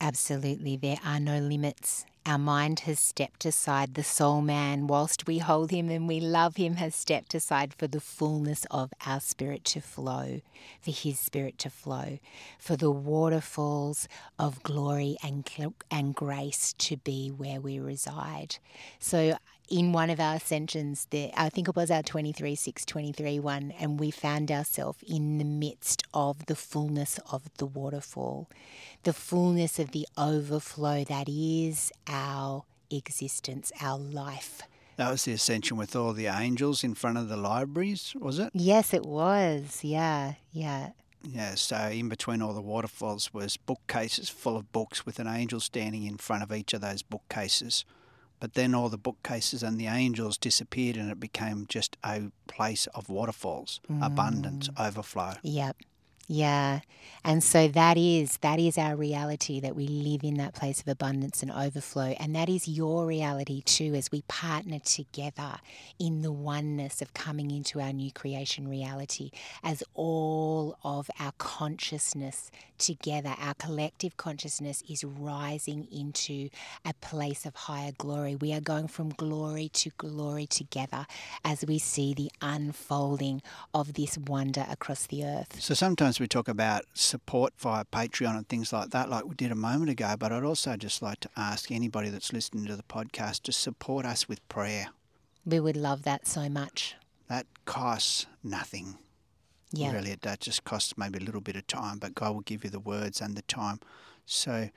[0.00, 2.06] Absolutely, there are no limits.
[2.24, 3.94] Our mind has stepped aside.
[3.94, 7.86] The soul man, whilst we hold him and we love him, has stepped aside for
[7.88, 10.40] the fullness of our spirit to flow,
[10.80, 12.18] for his spirit to flow,
[12.58, 15.48] for the waterfalls of glory and,
[15.90, 18.58] and grace to be where we reside.
[19.00, 19.36] So,
[19.68, 23.72] in one of our ascensions, the, I think it was our 23, 6, 23 one,
[23.78, 28.48] and we found ourselves in the midst of the fullness of the waterfall,
[29.02, 34.62] the fullness of the overflow that is our existence, our life.
[34.96, 38.50] That was the ascension with all the angels in front of the libraries, was it?
[38.52, 39.84] Yes, it was.
[39.84, 40.90] Yeah, yeah.
[41.22, 45.60] Yeah, so in between all the waterfalls was bookcases full of books with an angel
[45.60, 47.84] standing in front of each of those bookcases.
[48.40, 52.86] But then all the bookcases and the angels disappeared and it became just a place
[52.94, 54.04] of waterfalls, mm.
[54.04, 55.34] abundance, overflow.
[55.42, 55.76] Yep.
[56.28, 56.80] Yeah.
[57.24, 60.88] And so that is that is our reality that we live in that place of
[60.88, 62.14] abundance and overflow.
[62.20, 65.56] And that is your reality too as we partner together
[65.98, 69.30] in the oneness of coming into our new creation reality
[69.64, 76.48] as all of our consciousness together our collective consciousness is rising into
[76.84, 78.36] a place of higher glory.
[78.36, 81.06] We are going from glory to glory together
[81.44, 83.42] as we see the unfolding
[83.74, 85.60] of this wonder across the earth.
[85.60, 89.50] So sometimes we talk about support via Patreon and things like that, like we did
[89.50, 92.82] a moment ago, but I'd also just like to ask anybody that's listening to the
[92.82, 94.88] podcast to support us with prayer.
[95.44, 96.96] We would love that so much.
[97.28, 98.98] That costs nothing.
[99.70, 99.92] Yeah.
[99.92, 102.64] Really, it that just costs maybe a little bit of time, but God will give
[102.64, 103.80] you the words and the time.
[104.24, 104.70] So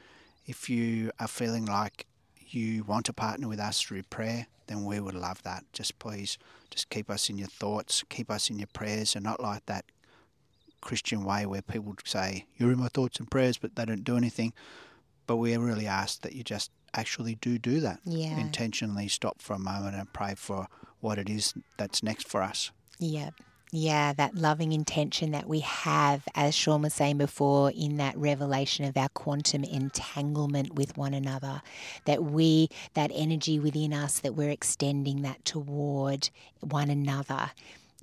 [0.45, 2.05] if you are feeling like
[2.37, 5.63] you want to partner with us through prayer, then we would love that.
[5.71, 6.37] Just please,
[6.69, 9.85] just keep us in your thoughts, keep us in your prayers, and not like that
[10.81, 14.17] Christian way where people say, You're in my thoughts and prayers, but they don't do
[14.17, 14.53] anything.
[15.27, 17.99] But we really ask that you just actually do do that.
[18.05, 18.37] Yeah.
[18.37, 20.67] Intentionally stop for a moment and pray for
[20.99, 22.71] what it is that's next for us.
[22.99, 23.29] Yeah.
[23.73, 28.83] Yeah, that loving intention that we have, as Sean was saying before, in that revelation
[28.83, 31.61] of our quantum entanglement with one another,
[32.03, 36.29] that we, that energy within us, that we're extending that toward
[36.59, 37.51] one another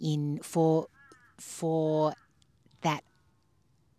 [0.00, 0.88] in for
[1.36, 2.14] for
[2.82, 3.04] that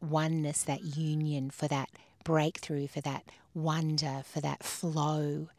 [0.02, 1.90] oneness, that union, for that
[2.24, 3.24] breakthrough, for that
[3.54, 5.50] wonder, for that flow.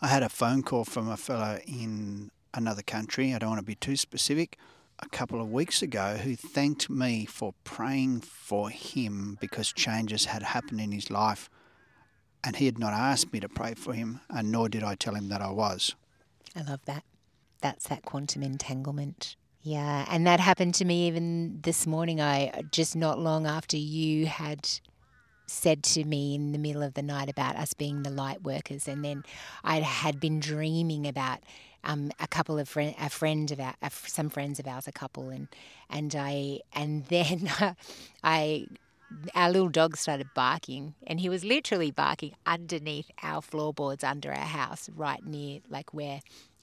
[0.00, 3.34] I had a phone call from a fellow in another country.
[3.34, 4.56] I don't want to be too specific.
[5.02, 10.42] A couple of weeks ago, who thanked me for praying for him because changes had
[10.42, 11.48] happened in his life,
[12.44, 15.14] and he had not asked me to pray for him, and nor did I tell
[15.14, 15.94] him that I was.
[16.54, 17.04] I love that.
[17.60, 19.36] That's that quantum entanglement.
[19.62, 22.20] Yeah, and that happened to me even this morning.
[22.20, 24.68] I just not long after you had
[25.46, 28.88] said to me in the middle of the night about us being the light workers,
[28.88, 29.24] and then
[29.62, 31.40] I had been dreaming about
[31.84, 35.28] um, a couple of friend, a friend of our, some friends of ours, a couple,
[35.28, 35.48] and
[35.90, 37.50] and I and then
[38.24, 38.66] I
[39.34, 44.46] our little dog started barking and he was literally barking underneath our floorboards under our
[44.46, 46.20] house right near like where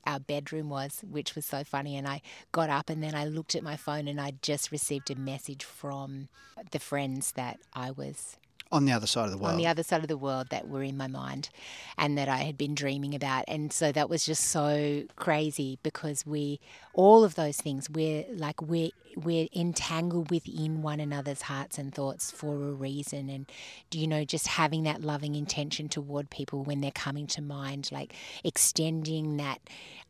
[0.07, 1.95] our bedroom was, which was so funny.
[1.95, 5.11] And I got up and then I looked at my phone and I just received
[5.11, 6.29] a message from
[6.71, 8.37] the friends that I was
[8.71, 9.53] on the other side of the world.
[9.53, 11.49] On the other side of the world that were in my mind
[11.97, 13.45] and that I had been dreaming about.
[13.47, 16.59] And so that was just so crazy because we,
[16.93, 18.89] all of those things, we're like, we're,
[19.23, 23.29] we're entangled within one another's hearts and thoughts for a reason.
[23.29, 23.49] And,
[23.89, 27.89] do you know, just having that loving intention toward people when they're coming to mind,
[27.91, 28.13] like
[28.43, 29.59] extending that,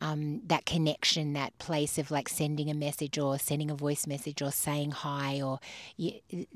[0.02, 4.42] um, that connection, that place of like sending a message or sending a voice message
[4.42, 5.60] or saying hi or
[5.96, 6.14] you,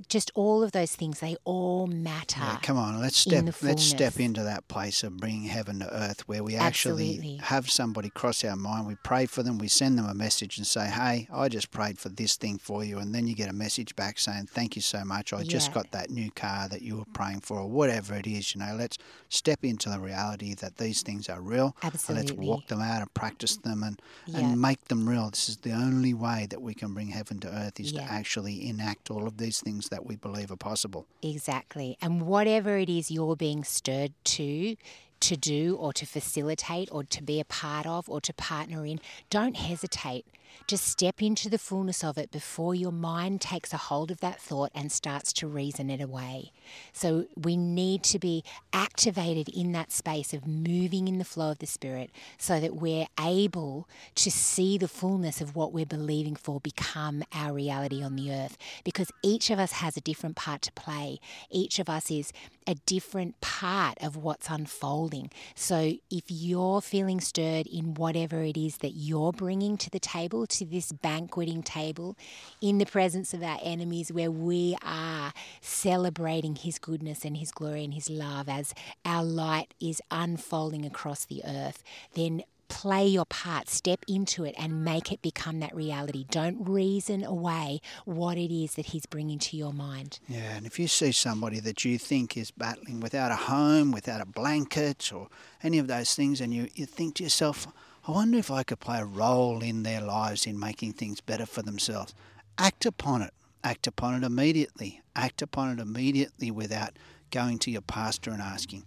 [0.09, 2.41] just all of those things, they all matter.
[2.41, 6.27] Yeah, come on, let's step let's step into that place of bringing heaven to earth
[6.27, 7.37] where we actually Absolutely.
[7.37, 8.87] have somebody cross our mind.
[8.87, 11.97] We pray for them, we send them a message and say, "Hey, I just prayed
[11.97, 14.81] for this thing for you," and then you get a message back saying, "Thank you
[14.81, 15.31] so much.
[15.31, 15.43] I yeah.
[15.43, 18.59] just got that new car that you were praying for, or whatever it is." You
[18.61, 18.97] know, let's
[19.29, 21.75] step into the reality that these things are real.
[21.83, 22.35] Absolutely.
[22.35, 24.39] Let's walk them out and practice them and yeah.
[24.39, 25.29] and make them real.
[25.29, 28.05] This is the only way that we can bring heaven to earth is yeah.
[28.05, 31.05] to actually enact all of these things that we believe are possible.
[31.21, 31.97] Exactly.
[32.01, 34.75] And whatever it is you're being stirred to,
[35.21, 38.99] to do or to facilitate or to be a part of or to partner in,
[39.29, 40.25] don't hesitate.
[40.67, 44.39] Just step into the fullness of it before your mind takes a hold of that
[44.39, 46.51] thought and starts to reason it away.
[46.93, 51.59] So we need to be activated in that space of moving in the flow of
[51.59, 56.59] the Spirit so that we're able to see the fullness of what we're believing for
[56.59, 58.57] become our reality on the earth.
[58.83, 62.31] Because each of us has a different part to play, each of us is
[62.67, 65.29] a different part of what's unfolding.
[65.55, 70.40] So if you're feeling stirred in whatever it is that you're bringing to the table,
[70.47, 72.17] to this banqueting table,
[72.61, 77.83] in the presence of our enemies, where we are celebrating His goodness and His glory
[77.83, 78.73] and His love as
[79.05, 81.83] our light is unfolding across the earth,
[82.13, 86.25] then play your part, step into it, and make it become that reality.
[86.31, 90.19] Don't reason away what it is that He's bringing to your mind.
[90.29, 94.21] Yeah, and if you see somebody that you think is battling without a home, without
[94.21, 95.27] a blanket, or
[95.61, 97.67] any of those things, and you, you think to yourself,
[98.07, 101.45] I wonder if I could play a role in their lives in making things better
[101.45, 102.15] for themselves.
[102.57, 103.31] Act upon it.
[103.63, 105.01] Act upon it immediately.
[105.15, 106.97] Act upon it immediately without
[107.29, 108.85] going to your pastor and asking.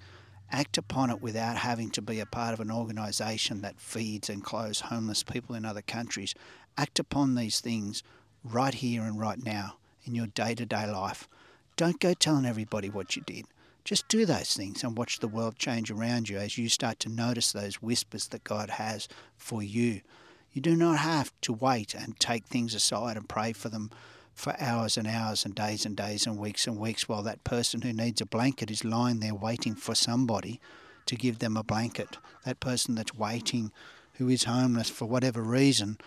[0.50, 4.42] Act upon it without having to be a part of an organisation that feeds and
[4.42, 6.34] clothes homeless people in other countries.
[6.76, 8.02] Act upon these things
[8.42, 11.28] right here and right now in your day to day life.
[11.76, 13.46] Don't go telling everybody what you did.
[13.85, 17.11] Just do those things and watch the world change around you as you start to
[17.11, 20.01] notice those whispers that God has for you.
[20.53, 23.91] You do not have to wait and take things aside and pray for them
[24.32, 27.82] for hours and hours and days and days and weeks and weeks while that person
[27.82, 30.61] who needs a blanket is lying there waiting for somebody
[31.07, 32.16] to give them a blanket.
[32.45, 33.70] That person that's waiting,
[34.14, 35.99] who is homeless for whatever reason,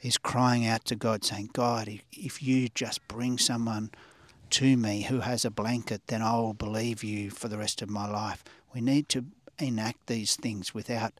[0.00, 3.90] is crying out to God, saying, God, if you just bring someone
[4.54, 7.90] to me who has a blanket, then I will believe you for the rest of
[7.90, 8.44] my life.
[8.72, 9.24] We need to
[9.58, 11.12] enact these things without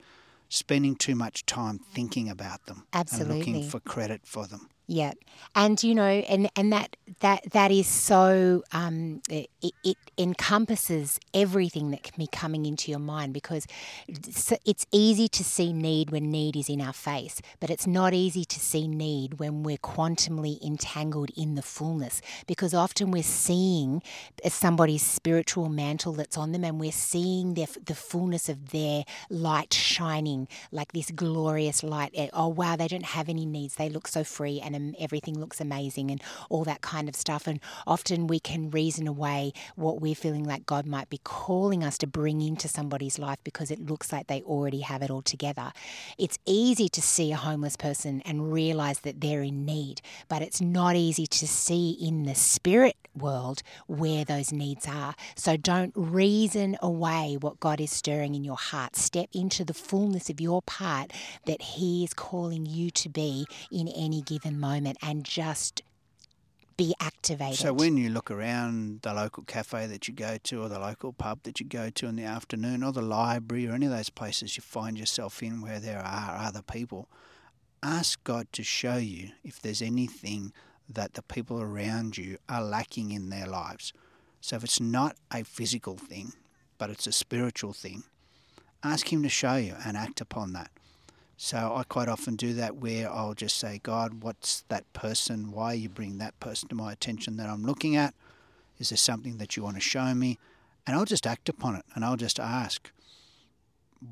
[0.48, 3.34] spending too much time thinking about them Absolutely.
[3.34, 4.68] and looking for credit for them.
[4.86, 5.12] Yeah,
[5.54, 9.48] and you know, and and that that that is so um, it,
[9.82, 13.66] it encompasses everything that can be coming into your mind because
[14.06, 18.14] it's, it's easy to see need when need is in our face, but it's not
[18.14, 24.02] easy to see need when we're quantumly entangled in the fullness because often we're seeing
[24.48, 29.72] somebody's spiritual mantle that's on them and we're seeing their, the fullness of their light
[29.72, 32.10] shining like this glorious light.
[32.14, 33.74] Eh, oh wow, they don't have any needs.
[33.76, 37.46] They look so free and and everything looks amazing and all that kind of stuff.
[37.46, 41.98] And often we can reason away what we're feeling like God might be calling us
[41.98, 45.72] to bring into somebody's life because it looks like they already have it all together.
[46.18, 50.60] It's easy to see a homeless person and realize that they're in need, but it's
[50.60, 55.14] not easy to see in the spirit world where those needs are.
[55.36, 58.96] So don't reason away what God is stirring in your heart.
[58.96, 61.12] Step into the fullness of your part
[61.46, 65.82] that He is calling you to be in any given moment and just
[66.76, 67.58] be activated.
[67.58, 71.12] So when you look around the local cafe that you go to or the local
[71.12, 74.10] pub that you go to in the afternoon or the library or any of those
[74.10, 77.08] places you find yourself in where there are other people,
[77.82, 80.52] ask God to show you if there's anything
[80.88, 83.92] that the people around you are lacking in their lives.
[84.40, 86.32] So if it's not a physical thing,
[86.76, 88.02] but it's a spiritual thing,
[88.82, 90.70] ask Him to show you and act upon that.
[91.36, 95.50] So I quite often do that where I'll just say, God, what's that person?
[95.50, 98.14] Why you bring that person to my attention that I'm looking at?
[98.78, 100.38] Is there something that you want to show me?
[100.86, 102.90] And I'll just act upon it and I'll just ask,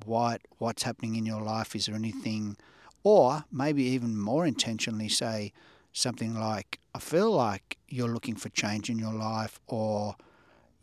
[0.05, 1.77] what what's happening in your life?
[1.77, 2.57] Is there anything
[3.05, 5.53] or maybe even more intentionally say,
[5.93, 10.17] something like, I feel like you're looking for change in your life, or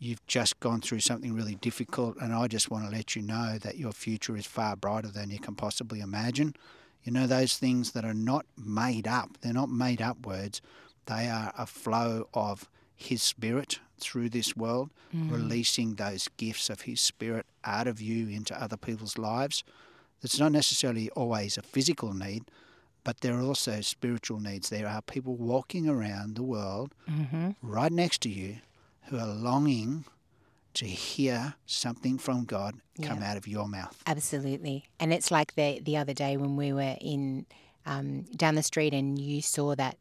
[0.00, 3.58] you've just gone through something really difficult, and I just want to let you know
[3.58, 6.56] that your future is far brighter than you can possibly imagine.
[7.04, 10.62] You know, those things that are not made up, they're not made up words,
[11.06, 15.30] they are a flow of His Spirit through this world, mm.
[15.30, 19.62] releasing those gifts of His Spirit out of you into other people's lives.
[20.22, 22.44] It's not necessarily always a physical need,
[23.04, 24.70] but there are also spiritual needs.
[24.70, 27.50] There are people walking around the world mm-hmm.
[27.62, 28.58] right next to you
[29.10, 30.04] who are longing
[30.72, 34.00] to hear something from God come out of your mouth.
[34.06, 34.84] Absolutely.
[35.00, 37.46] And it's like the the other day when we were in
[37.86, 39.96] um, down the street and you saw that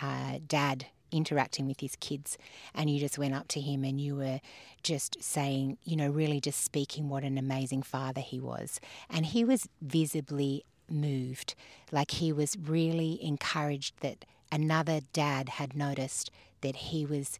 [0.00, 2.38] uh, dad interacting with his kids
[2.74, 4.40] and you just went up to him and you were
[4.82, 8.80] just saying, you know, really just speaking what an amazing father he was.
[9.08, 11.54] And he was visibly moved.
[11.90, 16.30] Like he was really encouraged that another dad had noticed
[16.62, 17.38] that he was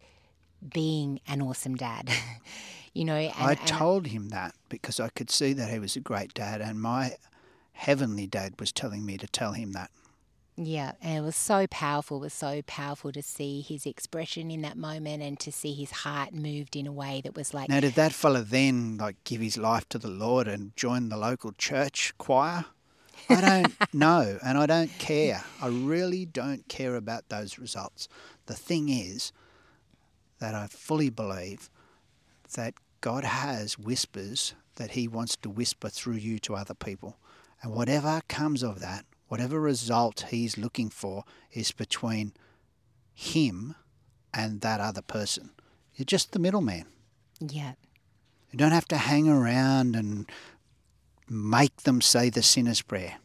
[0.69, 2.11] being an awesome dad.
[2.95, 6.01] you know, and, I told him that because I could see that he was a
[6.01, 7.17] great dad, and my
[7.73, 9.91] heavenly dad was telling me to tell him that.
[10.57, 12.19] Yeah, and it was so powerful.
[12.19, 15.91] It was so powerful to see his expression in that moment and to see his
[15.91, 17.71] heart moved in a way that was like.
[17.71, 21.17] Now, did that fella then like give his life to the Lord and join the
[21.17, 22.67] local church choir?
[23.31, 25.43] I don't know, and I don't care.
[25.63, 28.09] I really don't care about those results.
[28.47, 29.33] The thing is
[30.43, 31.71] that I fully believe
[32.55, 37.17] that God has whispers that He wants to whisper through you to other people.
[37.63, 41.23] And whatever comes of that, whatever result He's looking for,
[41.53, 42.33] is between
[43.15, 43.77] Him
[44.35, 45.51] and that other person.
[45.95, 46.87] You're just the middleman.
[47.39, 47.75] Yeah.
[48.51, 50.29] You don't have to hang around and
[51.29, 53.19] make them say the sinner's prayer.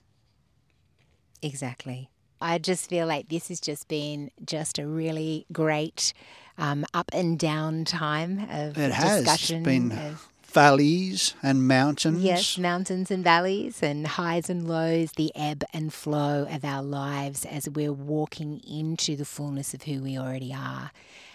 [1.42, 2.12] Exactly.
[2.40, 6.14] I just feel like this has just been just a really great
[6.58, 9.64] um, up and down time of It has discussion.
[9.64, 12.22] been of, valleys and mountains.
[12.24, 17.46] yes, mountains and valleys and highs and lows, the ebb and flow of our lives
[17.46, 20.92] as we're walking into the fullness of who we already are.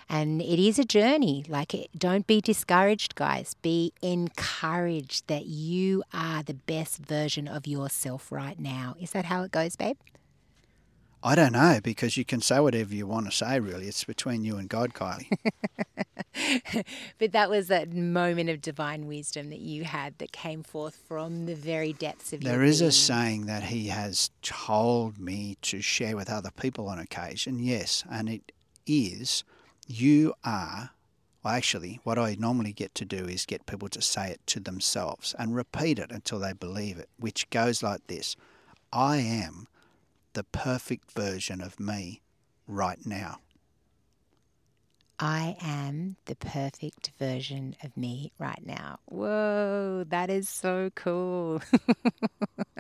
[0.09, 1.45] And it is a journey.
[1.49, 3.55] Like, don't be discouraged, guys.
[3.63, 8.95] Be encouraged that you are the best version of yourself right now.
[9.01, 9.97] Is that how it goes, babe?
[11.25, 13.87] I don't know because you can say whatever you want to say, really.
[13.87, 15.31] It's between you and God, Kylie.
[17.19, 21.47] but that was that moment of divine wisdom that you had that came forth from
[21.47, 25.81] the very depths of your There is a saying that He has told me to
[25.81, 28.51] share with other people on occasion, yes, and it
[28.87, 29.45] is
[29.87, 30.91] you are.
[31.45, 34.61] Well, actually, what I normally get to do is get people to say it to
[34.61, 38.37] themselves and repeat it until they believe it, which goes like this
[38.93, 39.67] I am
[40.35, 42.23] the perfect version of me
[42.67, 43.39] right now.
[45.19, 48.99] I am the perfect version of me right now.
[49.05, 51.63] Whoa, that is so cool.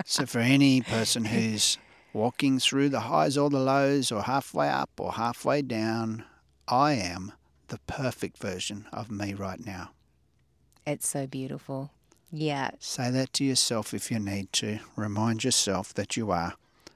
[0.04, 1.78] So, for any person who's
[2.12, 6.24] walking through the highs or the lows, or halfway up or halfway down,
[6.66, 7.32] I am
[7.68, 9.90] the perfect version of me right now.
[10.84, 11.92] it's so beautiful.
[12.32, 14.80] Yeah, Say that to yourself if you need to.
[14.96, 16.54] Remind yourself that you are,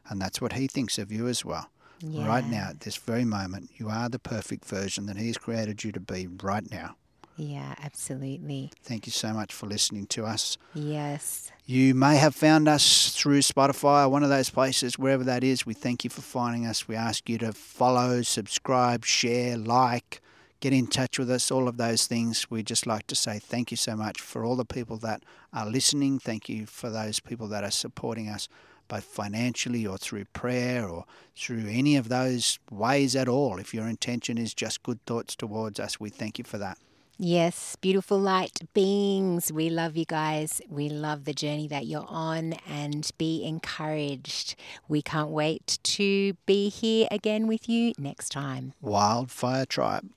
[0.08, 1.68] and that's what He thinks of you as well.
[2.00, 2.26] yeah.
[2.26, 5.92] Right now, at this very moment, you are the perfect version that He's created you
[5.92, 6.96] to be right now.
[7.38, 8.72] Yeah, absolutely.
[8.82, 10.56] Thank you so much for listening to us.
[10.72, 11.52] Yes.
[11.66, 15.66] You may have found us through Spotify or one of those places, wherever that is.
[15.66, 16.88] We thank you for finding us.
[16.88, 20.22] We ask you to follow, subscribe, share, like,
[20.60, 22.50] get in touch with us, all of those things.
[22.50, 25.66] We'd just like to say thank you so much for all the people that are
[25.66, 26.18] listening.
[26.18, 28.48] Thank you for those people that are supporting us,
[28.88, 33.58] both financially or through prayer or through any of those ways at all.
[33.58, 36.78] If your intention is just good thoughts towards us, we thank you for that.
[37.18, 39.50] Yes, beautiful light beings.
[39.50, 40.60] We love you guys.
[40.68, 44.54] We love the journey that you're on and be encouraged.
[44.86, 48.74] We can't wait to be here again with you next time.
[48.82, 50.10] Wildfire Tribe.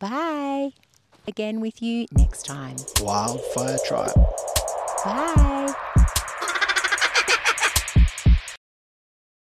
[0.00, 0.70] Bye.
[1.28, 2.76] Again with you next time.
[3.00, 4.14] Wildfire Tribe.
[5.04, 5.55] Bye.